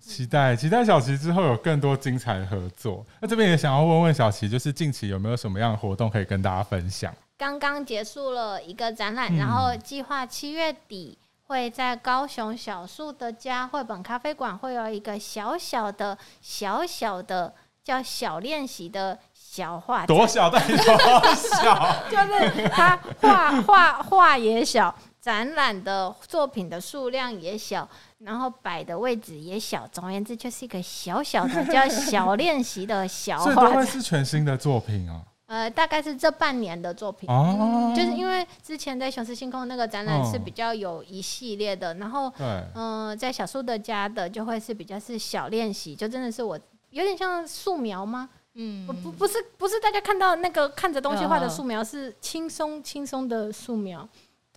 [0.00, 3.04] 期待期待小琪之后有更多精彩的合作。
[3.20, 7.14] 那这边也想要问问小琪，就是近期有没有什么样的活动可以跟大家分享？
[7.36, 20.50] 刚刚结束了一个展览，嗯、然后计划七月底会在高雄小树的家绘本咖啡馆会有一个小小的小小的叫小练习的小画，多小？
[20.50, 27.88] 的多小， 就是他画画画也小，展览的作品的数量也小。
[28.20, 33.46] 然后摆的位置也小，总而言之就是一个小小的叫小练习的小画。
[33.46, 35.22] 这都会是全新的作品啊？
[35.46, 46.60] 呃，大概是这半年的作品，哦、就是因为之前在雄狮星空那个展览是比较有一系列的，哦、然后，嗯、呃，在小树的家的就会是比较是小练习，就真的是我
[46.90, 48.28] 有点像素描吗？
[48.54, 54.08] 嗯，不不不是不是大家看到那个看着东西画的素描，是轻松轻松的素描，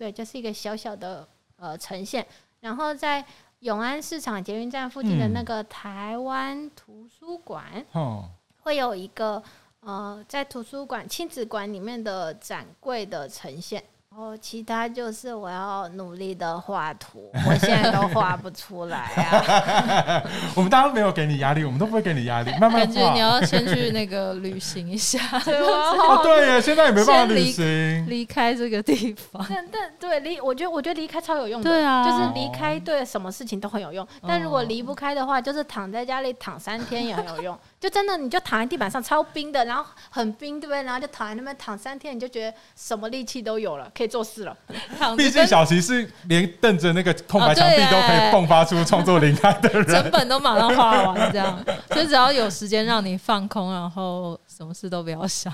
[0.04, 1.26] 对，就是一个小小的
[1.56, 2.26] 呃呈现。
[2.60, 3.24] 然后在
[3.60, 8.28] 永安市场捷运站附近的那个台湾图书馆，嗯、
[8.60, 9.42] 会有一个。
[9.86, 13.84] 呃，在图书馆亲子馆里面的展柜的呈现。
[14.16, 20.22] 然后其他就是我要努力的画图，我现在都画不出来啊。
[20.54, 22.78] 我们大家都没有给你压力，我们都不会给你压力，慢慢画。
[22.78, 25.66] 感觉你要先去那个旅行一下， 对吧？
[25.98, 29.44] 哦，对呀，现在也没办法旅行，离开这个地方。
[29.50, 34.06] 但但对离，我觉得我觉得离开超有用的，对啊，就是离开对什么事情都很有用。
[34.24, 37.58] 但如果离不开的话，就是躺在家里躺三天也很有用。
[37.84, 40.82] 就真的你就躺在地板上超冰的，然后很冰，对不对？
[40.84, 44.56] 然后就躺在那边躺三天，你就觉得什么力气都有了，可以做事了。
[45.18, 51.62] 毕竟小齐是连瞪着那个空白墙壁都可以迸发出创作灵感的人，整本都马上花完这样。
[51.90, 55.52] 所以只要有时间让你放空，然后什么事都不要想，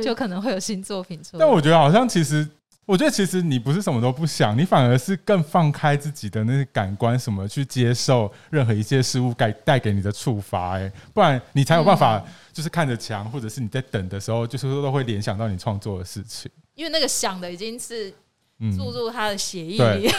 [0.00, 1.40] 就可能会有新作品出来。
[1.40, 2.48] 但我觉得好像其实，
[2.84, 10.78] 我觉得其实你不是什么都不想，你反而是更放开自己的那些感官，什么去接受任何一切事物带带给你的触发。
[10.78, 12.22] 哎，不然你才有办法，
[12.52, 16.50] 就是看着墙，或者是你在等的时候，就是说都会联想到你创作的事情。
[16.74, 18.12] 因为那个想的已经是。
[18.78, 20.06] 注入他的血液里，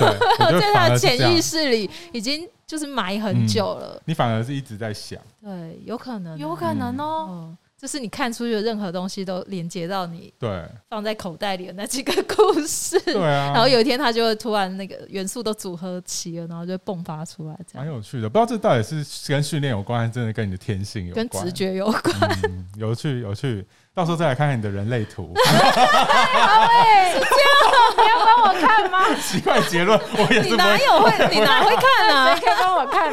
[0.60, 4.02] 在他的潜意识里已经就是埋很久了。
[4.04, 7.56] 你反而是一直在想，对，有可能，有可能哦。
[7.84, 13.52] 就是你看出去的任何东西都连接到你，对，放在口袋里的那几个故事，对啊。
[13.54, 17.86] 然后有一天它就会突然那个元素都组合齐了，然后就迸发出来，这样。
[17.86, 22.40] 蛮有趣的，不知道这到底是跟训练有关，还是真的跟你的天性有关，跟直觉有关。
[22.78, 23.68] 有趣，有趣。
[23.96, 25.32] 到时候再来看看你的人类图。
[25.38, 27.54] 好嘞，是这样，
[27.98, 29.06] 你要帮我看吗？
[29.22, 30.50] 奇怪结论，我也是。
[30.50, 31.12] 你哪有会？
[31.30, 32.34] 你哪会看啊？
[32.36, 33.12] 谁可以帮我看？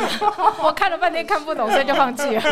[0.63, 2.43] 我看了半天看不懂，所以就放弃了。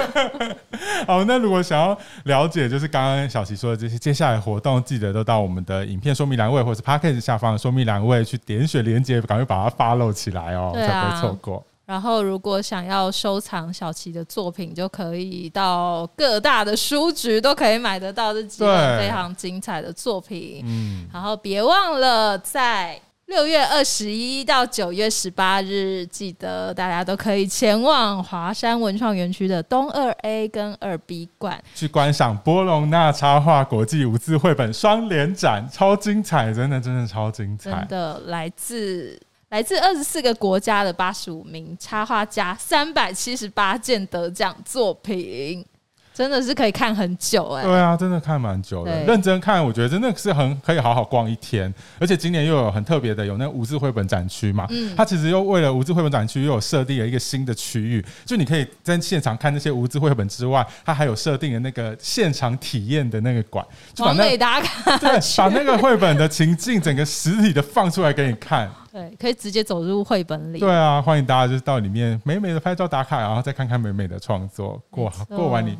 [1.06, 11.64] 好，那如果想要了解，就是刚刚小齐说的这些接下来活动，记得都到我们的影片说明栏位，或者是 Podcast 下方的说明栏位去点选连接，赶快把它 follow 起来哦，啊、才不会错过。
[11.88, 20.62] 然后，如果想要收藏小齐的作品，就可以到各大的书局都可以买得到这几本非常精彩的作品。
[20.66, 39.18] 嗯，然后别忘了在六月二十一到九月十八日，记得大家都可以前往华山文创园区的东二 A 跟二 B 馆去观赏波隆那插画国际无字绘本双联展，超精彩，真的真的超精彩，真的来自。
[39.50, 45.64] 来自二十四个国家的八十五名插画家，三百七十八件得奖作品。
[46.12, 49.04] 真的是可以看很久哎、欸，对啊，真的看蛮久的。
[49.04, 51.72] 认真看，我觉得真的是很可以好好逛一天。
[52.00, 54.66] 而且今年又有很特别的，有那个无字绘本展区嘛。
[54.68, 68.68] 嗯，它其实又为了无字绘本展区又有设定了一个新的区域，就你可以在现场看那些无字绘本之外，它还有设定的那个现场体验的那个馆，就把那打卡，对，把那个绘本的情境整个实体的放出来给你看。
[68.90, 70.58] 对，可以直接走入绘本里。
[70.58, 75.78] 对啊，欢迎大家就是到里面美美的拍照打卡，然后再看看美美的创作，过过完你。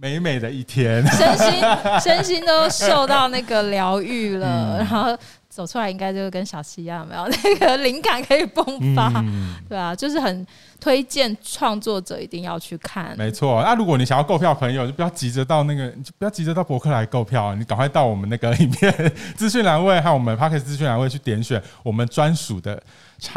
[0.00, 1.62] 美美的一天， 身心
[2.02, 5.16] 身心都受到那个疗愈了，嗯、然后
[5.48, 7.24] 走出来应该就跟小七一样，没有？
[7.28, 10.44] 那个灵感可以迸发，嗯、对啊，就是很
[10.80, 13.14] 推荐创作者一定要去看。
[13.16, 18.92] 没错，那如果你想要购票，朋友就不要急着到那个，就不要急着到博客来购票，你赶快到我们那个影片
[19.36, 22.82] 资讯栏位和我们 Podcast 资讯栏位去点选我们专属的。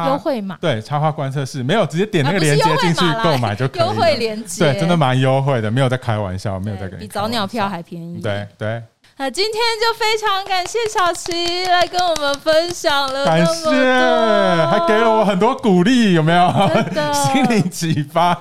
[0.05, 3.85] 优惠码对，插画观测室没有直接点那个链接进去购买就可以了。
[3.85, 8.19] 优惠链接对，真的蛮优惠的，没有在开玩笑，没有在跟你比早鸟票还便宜。
[8.21, 8.83] 对对。
[9.21, 13.69] 那今天就非常感谢小齐来跟我们分享了，感谢，
[14.65, 16.49] 还给了我很多鼓励，有没有？
[17.11, 18.33] 心灵启发，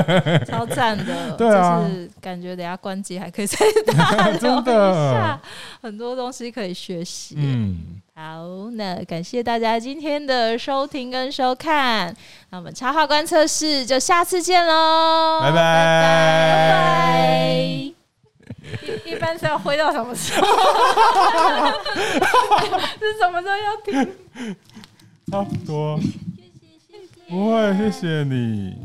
[0.46, 1.32] 超赞的。
[1.38, 3.56] 对啊，就是感觉等下关机还可以再
[3.96, 5.40] 打 真的，
[5.80, 7.34] 很多东西可以学习。
[7.38, 7.98] 嗯。
[8.14, 12.14] 好，那感谢大家今天的收听跟收看，
[12.50, 15.62] 那我们插画观测室就下次见喽，拜拜拜
[16.70, 17.97] 拜。
[19.06, 20.46] 一 一般是要挥到什么时候？
[22.98, 24.16] 是什么时候要停？
[25.30, 25.98] 差不多。
[26.00, 28.76] 谢谢谢谢，不会，谢谢你。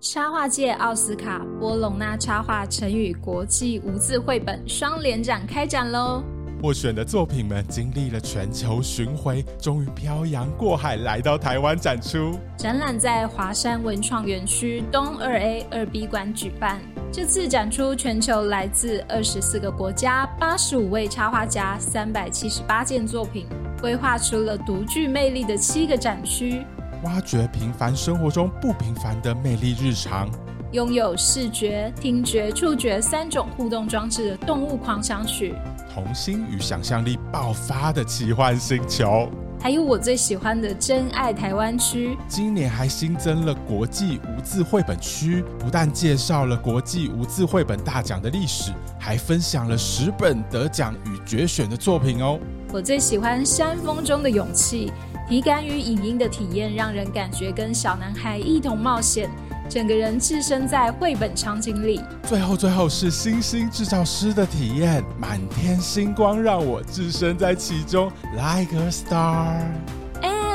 [0.00, 6.24] 插画界奥斯卡波隆纳插画成语国际无字绘本双联展开展喽！
[6.62, 12.38] 获选的作品们经历了全球巡回，终于漂洋过海来到台湾展出。
[12.56, 16.78] 展览在华山文创园区东二 A 二 B 馆举办。
[17.10, 23.46] 这次展出全球来自二十四个国家、八十五位插画家、三百七十八件作品，
[23.80, 26.62] 规划出了独具魅力的七个展区，
[27.04, 30.28] 挖掘平凡生活中不平凡的魅力日常。
[30.72, 35.52] 拥有视觉、听觉、触觉三种互动装置的动物狂想曲，
[35.92, 39.28] 童心与想象力爆发的奇幻星球，
[39.60, 42.16] 还有我最喜欢的真爱台湾区。
[42.28, 52.38] 今年还新增了国际无字绘本区，不但介绍了国际无字绘本大奖的历史，还分享了十本得奖与决选的作品哦。
[52.72, 54.92] 我最喜欢山峰中的勇气，
[55.28, 59.28] 体感与影音的体验，让人感觉跟小男孩一同冒险。
[59.70, 69.62] 整个人置身在绘本场景里，最后最后是星星制造师的体验，满天星光让我置身在其中，like a star。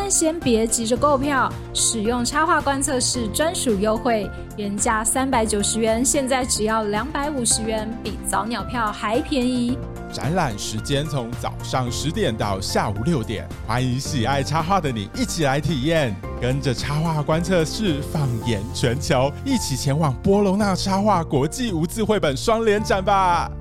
[0.09, 9.77] 先别急着购票，使用插画观测室专属优惠，原价三百九十元，现在只要两百五十元，比早鸟票还便宜。
[10.13, 23.51] 展览时间从早上十点到下午六点，欢迎喜爱插画的你一起来体验，跟着插画观测室放眼全球，一起前往波隆纳插画国际无字绘本双联展吧。